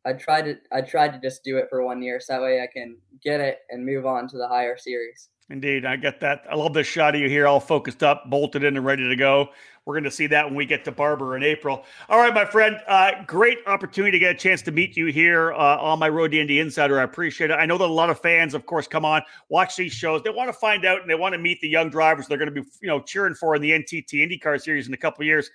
I 0.06 0.14
tried 0.14 0.44
to 0.44 0.58
I 0.72 0.82
tried 0.82 1.14
to 1.14 1.20
just 1.20 1.44
do 1.44 1.58
it 1.58 1.68
for 1.70 1.84
one 1.84 2.02
year 2.02 2.20
so 2.20 2.34
that 2.34 2.42
way 2.42 2.62
I 2.62 2.68
can 2.68 2.98
get 3.24 3.42
it 3.42 3.60
and 3.70 3.86
move 3.86 4.06
on 4.06 4.28
to 4.30 4.38
the 4.38 4.48
higher 4.48 4.78
series. 4.78 5.30
Indeed, 5.50 5.84
I 5.86 5.96
get 5.96 6.20
that. 6.20 6.44
I 6.50 6.56
love 6.56 6.74
this 6.74 6.86
shot 6.86 7.16
of 7.16 7.22
you 7.22 7.28
here, 7.28 7.48
all 7.48 7.60
focused 7.60 8.04
up, 8.04 8.30
bolted 8.30 8.64
in, 8.64 8.78
and 8.78 8.86
ready 8.86 9.08
to 9.08 9.16
go. 9.16 9.50
We're 9.86 9.96
going 9.96 10.04
to 10.04 10.12
see 10.12 10.28
that 10.28 10.46
when 10.46 10.54
we 10.54 10.68
get 10.68 10.86
to 10.86 10.92
Barber 10.92 11.36
in 11.36 11.42
April. 11.42 11.84
All 12.08 12.20
right, 12.20 12.32
my 12.32 12.46
friend. 12.46 12.78
Uh, 12.88 13.24
great 13.26 13.58
opportunity 13.66 14.12
to 14.12 14.20
get 14.20 14.36
a 14.36 14.38
chance 14.38 14.62
to 14.62 14.72
meet 14.72 14.96
you 14.96 15.08
here 15.08 15.52
uh, 15.54 15.78
on 15.80 15.98
my 15.98 16.08
Road 16.08 16.32
to 16.32 16.40
Indy 16.40 16.60
Insider. 16.60 17.00
I 17.00 17.04
appreciate 17.04 17.50
it. 17.50 17.56
I 17.56 17.66
know 17.66 17.80
that 17.80 17.86
a 17.86 17.92
lot 17.92 18.12
of 18.12 18.20
fans, 18.20 18.54
of 18.54 18.68
course, 18.68 18.88
come 18.88 19.04
on, 19.04 19.24
watch 19.50 19.76
these 19.76 19.92
shows. 19.92 20.22
They 20.22 20.30
want 20.30 20.50
to 20.50 20.54
find 20.54 20.86
out 20.86 21.02
and 21.02 21.10
they 21.10 21.16
want 21.16 21.34
to 21.34 21.40
meet 21.40 21.60
the 21.62 21.68
young 21.68 21.90
drivers 21.90 22.28
they're 22.28 22.38
going 22.38 22.54
to 22.54 22.62
be, 22.62 22.68
you 22.82 22.88
know, 22.88 23.00
cheering 23.00 23.34
for 23.34 23.56
in 23.56 23.64
the 23.64 23.72
NTT 23.72 24.14
IndyCar 24.14 24.62
Series 24.62 24.88
in 24.88 24.94
a 24.94 24.98
couple 24.98 25.26
years. 25.26 25.50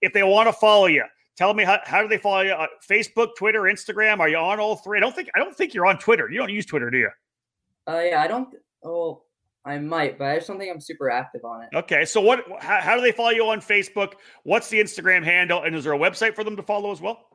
If 0.00 0.12
they 0.12 0.22
want 0.22 0.46
to 0.48 0.52
follow 0.52 0.86
you, 0.86 1.04
tell 1.36 1.52
me 1.54 1.64
how, 1.64 1.80
how 1.82 2.00
do 2.00 2.06
they 2.06 2.18
follow 2.18 2.42
you? 2.42 2.52
Uh, 2.52 2.68
Facebook, 2.88 3.30
Twitter, 3.36 3.62
Instagram? 3.62 4.20
Are 4.20 4.28
you 4.28 4.36
on 4.36 4.60
all 4.60 4.76
three? 4.76 4.98
I 4.98 5.00
don't 5.00 5.16
think 5.16 5.30
I 5.34 5.40
don't 5.40 5.56
think 5.56 5.74
you're 5.74 5.86
on 5.86 5.98
Twitter. 5.98 6.30
You 6.30 6.38
don't 6.38 6.50
use 6.50 6.64
Twitter, 6.64 6.90
do 6.90 6.98
you? 6.98 7.10
Uh, 7.88 8.02
yeah, 8.04 8.22
I 8.22 8.28
don't. 8.28 8.54
Oh, 8.84 9.24
I 9.64 9.78
might, 9.78 10.18
but 10.18 10.28
I 10.28 10.36
just 10.36 10.46
don't 10.46 10.58
think 10.58 10.72
I'm 10.72 10.80
super 10.80 11.10
active 11.10 11.44
on 11.44 11.62
it. 11.62 11.68
Okay, 11.74 12.04
so 12.04 12.20
what? 12.20 12.44
How, 12.60 12.80
how, 12.80 12.96
do 12.96 13.02
they 13.02 13.12
follow 13.12 13.30
you 13.30 13.44
on 13.44 13.60
Facebook? 13.60 14.14
What's 14.42 14.68
the 14.70 14.80
Instagram 14.80 15.22
handle, 15.22 15.62
and 15.62 15.76
is 15.76 15.84
there 15.84 15.92
a 15.92 15.98
website 15.98 16.34
for 16.34 16.44
them 16.44 16.56
to 16.56 16.62
follow 16.62 16.92
as 16.92 17.00
well? 17.00 17.26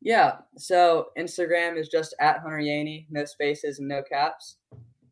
Yeah, 0.00 0.36
so 0.56 1.08
Instagram 1.18 1.76
is 1.76 1.88
just 1.88 2.14
at 2.20 2.38
Hunter 2.38 2.58
Yeany, 2.58 3.06
no 3.10 3.24
spaces 3.24 3.80
and 3.80 3.88
no 3.88 4.02
caps, 4.02 4.56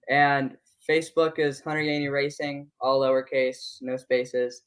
and 0.09 0.57
Facebook 0.89 1.39
is 1.39 1.61
Hunter 1.61 1.83
Yeany 1.83 2.11
Racing, 2.11 2.69
all 2.81 3.01
lowercase, 3.01 3.79
no 3.83 3.97
spaces. 3.97 4.63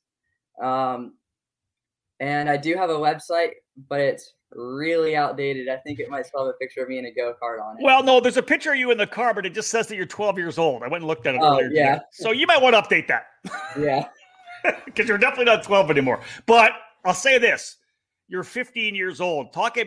Um, 0.61 1.13
and 2.19 2.49
I 2.49 2.57
do 2.57 2.75
have 2.75 2.89
a 2.89 2.95
website, 2.95 3.53
but 3.87 4.01
it's 4.01 4.33
really 4.53 5.15
outdated. 5.15 5.69
I 5.69 5.77
think 5.77 5.99
it 5.99 6.09
might 6.09 6.25
still 6.25 6.45
have 6.45 6.55
a 6.55 6.57
picture 6.57 6.81
of 6.81 6.89
me 6.89 6.97
in 6.97 7.05
a 7.05 7.11
go 7.11 7.35
kart 7.41 7.61
on 7.61 7.77
it. 7.77 7.83
Well, 7.83 8.03
no, 8.03 8.19
there's 8.19 8.37
a 8.37 8.43
picture 8.43 8.71
of 8.73 8.79
you 8.79 8.91
in 8.91 8.97
the 8.97 9.07
car, 9.07 9.33
but 9.33 9.45
it 9.45 9.53
just 9.53 9.69
says 9.69 9.87
that 9.87 9.95
you're 9.95 10.05
12 10.05 10.37
years 10.37 10.57
old. 10.57 10.83
I 10.83 10.87
went 10.87 11.03
and 11.03 11.05
looked 11.05 11.27
at 11.27 11.35
it 11.35 11.41
oh, 11.41 11.53
earlier. 11.53 11.69
Yeah. 11.71 11.93
Today. 11.95 12.05
So 12.11 12.31
you 12.31 12.47
might 12.47 12.61
want 12.61 12.75
to 12.75 12.81
update 12.81 13.07
that. 13.07 13.27
Yeah. 13.79 14.07
Because 14.85 15.07
you're 15.07 15.17
definitely 15.17 15.45
not 15.45 15.63
12 15.63 15.89
anymore. 15.89 16.19
But 16.45 16.73
I'll 17.05 17.13
say 17.13 17.37
this. 17.37 17.77
You're 18.27 18.43
15 18.43 18.93
years 18.93 19.21
old. 19.21 19.53
Talk 19.53 19.77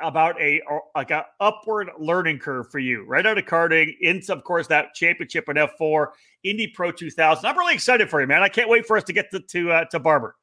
about 0.00 0.40
a 0.40 0.62
like 0.94 1.10
a 1.10 1.26
upward 1.40 1.90
learning 1.98 2.38
curve 2.38 2.70
for 2.70 2.78
you, 2.78 3.04
right 3.06 3.26
out 3.26 3.38
of 3.38 3.44
karting 3.44 3.92
into, 4.00 4.32
of 4.32 4.44
course, 4.44 4.68
that 4.68 4.94
championship 4.94 5.48
in 5.48 5.56
F4, 5.56 6.06
Indy 6.44 6.68
Pro 6.68 6.92
2000. 6.92 7.44
I'm 7.44 7.58
really 7.58 7.74
excited 7.74 8.08
for 8.08 8.20
you, 8.20 8.28
man. 8.28 8.40
I 8.40 8.48
can't 8.48 8.68
wait 8.68 8.86
for 8.86 8.96
us 8.96 9.02
to 9.04 9.12
get 9.12 9.32
to 9.32 9.40
to, 9.40 9.72
uh, 9.72 9.84
to 9.86 9.98
Barber. 9.98 10.36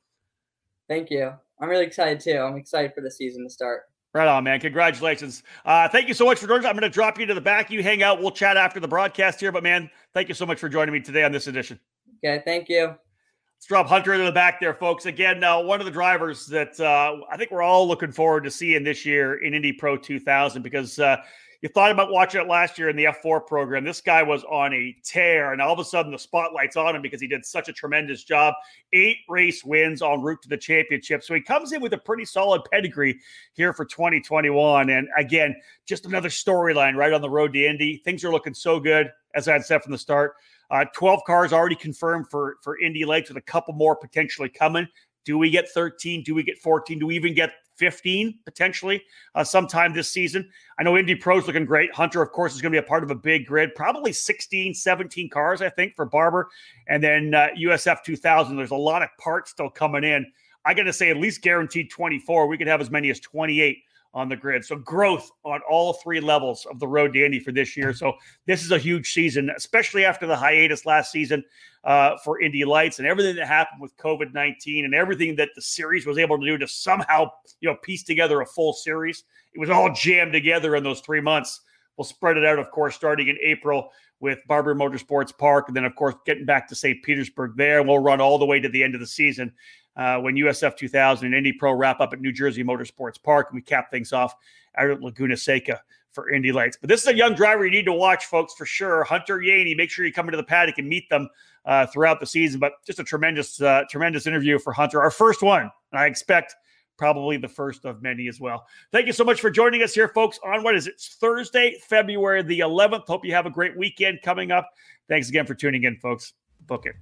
Thank 0.89 1.09
you. 1.09 1.33
I'm 1.59 1.69
really 1.69 1.85
excited 1.85 2.19
too. 2.19 2.37
I'm 2.37 2.57
excited 2.57 2.93
for 2.93 3.01
the 3.01 3.11
season 3.11 3.43
to 3.43 3.49
start. 3.49 3.83
Right 4.13 4.27
on, 4.27 4.43
man. 4.43 4.59
Congratulations. 4.59 5.43
Uh, 5.65 5.87
thank 5.89 6.07
you 6.07 6.13
so 6.13 6.25
much 6.25 6.39
for 6.39 6.47
joining 6.47 6.65
us. 6.65 6.69
I'm 6.69 6.75
going 6.75 6.89
to 6.89 6.93
drop 6.93 7.19
you 7.19 7.25
to 7.25 7.33
the 7.33 7.41
back. 7.41 7.69
You 7.69 7.83
hang 7.83 8.03
out. 8.03 8.19
We'll 8.19 8.31
chat 8.31 8.57
after 8.57 8.79
the 8.79 8.87
broadcast 8.87 9.39
here. 9.39 9.51
But, 9.51 9.63
man, 9.63 9.89
thank 10.13 10.27
you 10.27 10.33
so 10.33 10.45
much 10.45 10.59
for 10.59 10.69
joining 10.69 10.93
me 10.93 11.01
today 11.01 11.23
on 11.23 11.31
this 11.31 11.47
edition. 11.47 11.79
Okay. 12.23 12.41
Thank 12.43 12.69
you. 12.69 12.85
Let's 12.87 13.67
drop 13.67 13.87
Hunter 13.87 14.13
into 14.13 14.25
the 14.25 14.31
back 14.31 14.59
there, 14.59 14.73
folks. 14.73 15.05
Again, 15.05 15.43
uh, 15.43 15.61
one 15.61 15.79
of 15.79 15.85
the 15.85 15.91
drivers 15.91 16.45
that 16.47 16.79
uh, 16.79 17.17
I 17.31 17.37
think 17.37 17.51
we're 17.51 17.61
all 17.61 17.87
looking 17.87 18.11
forward 18.11 18.43
to 18.45 18.51
seeing 18.51 18.83
this 18.83 19.05
year 19.05 19.43
in 19.43 19.53
Indy 19.53 19.73
Pro 19.73 19.97
2000 19.97 20.61
because 20.61 20.99
uh, 20.99 21.17
you 21.61 21.69
thought 21.69 21.91
about 21.91 22.11
watching 22.11 22.41
it 22.41 22.47
last 22.47 22.77
year 22.77 22.89
in 22.89 22.95
the 22.95 23.05
F4 23.05 23.45
program. 23.45 23.83
This 23.83 24.01
guy 24.01 24.21
was 24.21 24.43
on 24.43 24.73
a 24.73 24.95
tear, 25.03 25.53
and 25.53 25.61
all 25.61 25.73
of 25.73 25.79
a 25.79 25.83
sudden 25.83 26.11
the 26.11 26.19
spotlight's 26.19 26.75
on 26.75 26.95
him 26.95 27.01
because 27.01 27.19
he 27.19 27.27
did 27.27 27.45
such 27.45 27.67
a 27.67 27.73
tremendous 27.73 28.23
job. 28.23 28.53
Eight 28.93 29.17
race 29.27 29.63
wins 29.63 30.01
en 30.01 30.21
route 30.21 30.41
to 30.43 30.49
the 30.49 30.57
championship. 30.57 31.23
So 31.23 31.33
he 31.33 31.41
comes 31.41 31.71
in 31.71 31.81
with 31.81 31.93
a 31.93 31.97
pretty 31.97 32.25
solid 32.25 32.61
pedigree 32.71 33.19
here 33.53 33.73
for 33.73 33.85
2021. 33.85 34.89
And 34.91 35.07
again, 35.17 35.55
just 35.87 36.05
another 36.05 36.29
storyline 36.29 36.95
right 36.95 37.13
on 37.13 37.21
the 37.21 37.29
road 37.29 37.53
to 37.53 37.65
Indy. 37.65 38.01
Things 38.05 38.23
are 38.23 38.31
looking 38.31 38.53
so 38.53 38.79
good, 38.79 39.09
as 39.33 39.47
I 39.47 39.53
had 39.53 39.65
said 39.65 39.81
from 39.81 39.93
the 39.93 39.97
start. 39.97 40.35
Uh, 40.69 40.85
12 40.93 41.21
cars 41.25 41.53
already 41.53 41.75
confirmed 41.75 42.27
for, 42.29 42.57
for 42.61 42.79
Indy 42.79 43.05
Lights 43.05 43.29
with 43.29 43.37
a 43.37 43.41
couple 43.41 43.73
more 43.73 43.95
potentially 43.95 44.49
coming. 44.49 44.87
Do 45.25 45.37
we 45.37 45.49
get 45.49 45.69
13? 45.69 46.23
Do 46.23 46.35
we 46.35 46.43
get 46.43 46.59
14? 46.59 46.99
Do 46.99 47.07
we 47.07 47.15
even 47.15 47.33
get 47.33 47.51
15 47.77 48.39
potentially 48.45 49.03
uh, 49.35 49.43
sometime 49.43 49.93
this 49.93 50.09
season? 50.09 50.49
I 50.79 50.83
know 50.83 50.97
Indy 50.97 51.15
Pro's 51.15 51.47
looking 51.47 51.65
great. 51.65 51.93
Hunter, 51.93 52.21
of 52.21 52.31
course, 52.31 52.55
is 52.55 52.61
going 52.61 52.71
to 52.71 52.81
be 52.81 52.85
a 52.85 52.87
part 52.87 53.03
of 53.03 53.11
a 53.11 53.15
big 53.15 53.45
grid, 53.45 53.75
probably 53.75 54.13
16, 54.13 54.73
17 54.73 55.29
cars, 55.29 55.61
I 55.61 55.69
think, 55.69 55.95
for 55.95 56.05
Barber. 56.05 56.49
And 56.87 57.03
then 57.03 57.33
uh, 57.33 57.47
USF 57.59 58.03
2000, 58.03 58.55
there's 58.55 58.71
a 58.71 58.75
lot 58.75 59.01
of 59.01 59.09
parts 59.19 59.51
still 59.51 59.69
coming 59.69 60.03
in. 60.03 60.25
I 60.65 60.73
got 60.73 60.83
to 60.83 60.93
say, 60.93 61.09
at 61.09 61.17
least 61.17 61.41
guaranteed 61.41 61.89
24. 61.89 62.47
We 62.47 62.57
could 62.57 62.67
have 62.67 62.81
as 62.81 62.91
many 62.91 63.09
as 63.09 63.19
28 63.21 63.77
on 64.17 64.27
the 64.29 64.35
grid. 64.35 64.65
So 64.65 64.75
growth 64.77 65.29
on 65.45 65.61
all 65.69 65.93
three 65.93 66.19
levels 66.19 66.65
of 66.65 66.79
the 66.79 66.87
road 66.87 67.13
to 67.13 67.23
Indy 67.23 67.39
for 67.39 67.51
this 67.51 67.77
year. 67.77 67.93
So 67.93 68.13
this 68.47 68.65
is 68.65 68.71
a 68.71 68.79
huge 68.79 69.13
season, 69.13 69.51
especially 69.55 70.05
after 70.05 70.25
the 70.25 70.35
hiatus 70.35 70.87
last 70.87 71.11
season 71.11 71.43
uh, 71.83 72.17
for 72.25 72.41
Indy 72.41 72.65
Lights 72.65 72.97
and 72.97 73.07
everything 73.07 73.35
that 73.35 73.47
happened 73.47 73.79
with 73.79 73.95
COVID 73.97 74.33
nineteen 74.33 74.85
and 74.85 74.95
everything 74.95 75.35
that 75.35 75.49
the 75.55 75.61
series 75.61 76.07
was 76.07 76.17
able 76.17 76.39
to 76.39 76.45
do 76.45 76.57
to 76.57 76.67
somehow 76.67 77.29
you 77.61 77.69
know 77.69 77.75
piece 77.83 78.03
together 78.03 78.41
a 78.41 78.45
full 78.47 78.73
series. 78.73 79.23
It 79.53 79.59
was 79.59 79.69
all 79.69 79.93
jammed 79.93 80.33
together 80.33 80.75
in 80.75 80.83
those 80.83 81.01
three 81.01 81.21
months. 81.21 81.61
We'll 81.95 82.05
spread 82.05 82.37
it 82.37 82.45
out, 82.45 82.57
of 82.57 82.71
course, 82.71 82.95
starting 82.95 83.27
in 83.27 83.37
April 83.41 83.91
with 84.19 84.39
Barber 84.47 84.73
Motorsports 84.73 85.35
Park, 85.37 85.65
and 85.67 85.77
then 85.77 85.85
of 85.85 85.95
course 85.95 86.15
getting 86.25 86.45
back 86.45 86.67
to 86.69 86.75
St. 86.75 87.03
Petersburg 87.03 87.51
there. 87.55 87.83
We'll 87.83 87.99
run 87.99 88.19
all 88.19 88.39
the 88.39 88.45
way 88.47 88.59
to 88.59 88.69
the 88.69 88.83
end 88.83 88.95
of 88.95 88.99
the 88.99 89.05
season 89.05 89.53
uh, 89.97 90.19
when 90.19 90.35
USF 90.35 90.77
2000 90.77 91.25
and 91.25 91.35
Indy 91.35 91.51
Pro 91.51 91.73
wrap 91.73 91.99
up 91.99 92.13
at 92.13 92.21
New 92.21 92.31
Jersey 92.31 92.63
Motorsports 92.63 93.21
Park, 93.21 93.47
and 93.49 93.55
we 93.55 93.61
cap 93.61 93.91
things 93.91 94.13
off 94.13 94.35
at 94.75 95.01
Laguna 95.01 95.35
Seca 95.35 95.81
for 96.11 96.31
Indy 96.31 96.51
Lights. 96.51 96.77
But 96.79 96.89
this 96.89 97.01
is 97.01 97.07
a 97.07 97.15
young 97.15 97.33
driver 97.33 97.65
you 97.65 97.71
need 97.71 97.85
to 97.85 97.93
watch, 97.93 98.25
folks, 98.25 98.53
for 98.53 98.65
sure. 98.65 99.03
Hunter 99.03 99.39
Yeany, 99.39 99.75
make 99.75 99.89
sure 99.89 100.05
you 100.05 100.13
come 100.13 100.27
into 100.27 100.37
the 100.37 100.43
paddock 100.43 100.77
and 100.77 100.87
meet 100.87 101.09
them 101.09 101.27
uh, 101.65 101.87
throughout 101.87 102.19
the 102.19 102.25
season. 102.25 102.59
But 102.59 102.73
just 102.85 102.99
a 102.99 103.03
tremendous, 103.03 103.61
uh, 103.61 103.83
tremendous 103.89 104.27
interview 104.27 104.59
for 104.59 104.71
Hunter, 104.71 105.01
our 105.01 105.11
first 105.11 105.41
one. 105.41 105.69
And 105.91 105.99
I 105.99 106.05
expect 106.05 106.55
probably 106.97 107.37
the 107.37 107.47
first 107.47 107.85
of 107.85 108.01
many 108.01 108.27
as 108.27 108.39
well. 108.39 108.65
Thank 108.91 109.05
you 109.07 109.13
so 109.13 109.23
much 109.23 109.39
for 109.39 109.51
joining 109.51 109.83
us 109.83 109.93
here, 109.93 110.07
folks, 110.07 110.39
on 110.43 110.63
what 110.63 110.75
is 110.75 110.87
it? 110.87 110.93
It's 110.93 111.09
Thursday, 111.15 111.77
February 111.87 112.41
the 112.41 112.59
11th. 112.59 113.05
Hope 113.05 113.23
you 113.23 113.33
have 113.33 113.45
a 113.45 113.51
great 113.51 113.77
weekend 113.77 114.19
coming 114.23 114.51
up. 114.51 114.69
Thanks 115.07 115.29
again 115.29 115.45
for 115.45 115.53
tuning 115.53 115.83
in, 115.83 115.97
folks. 115.97 116.33
Book 116.65 116.87
it. 116.87 116.95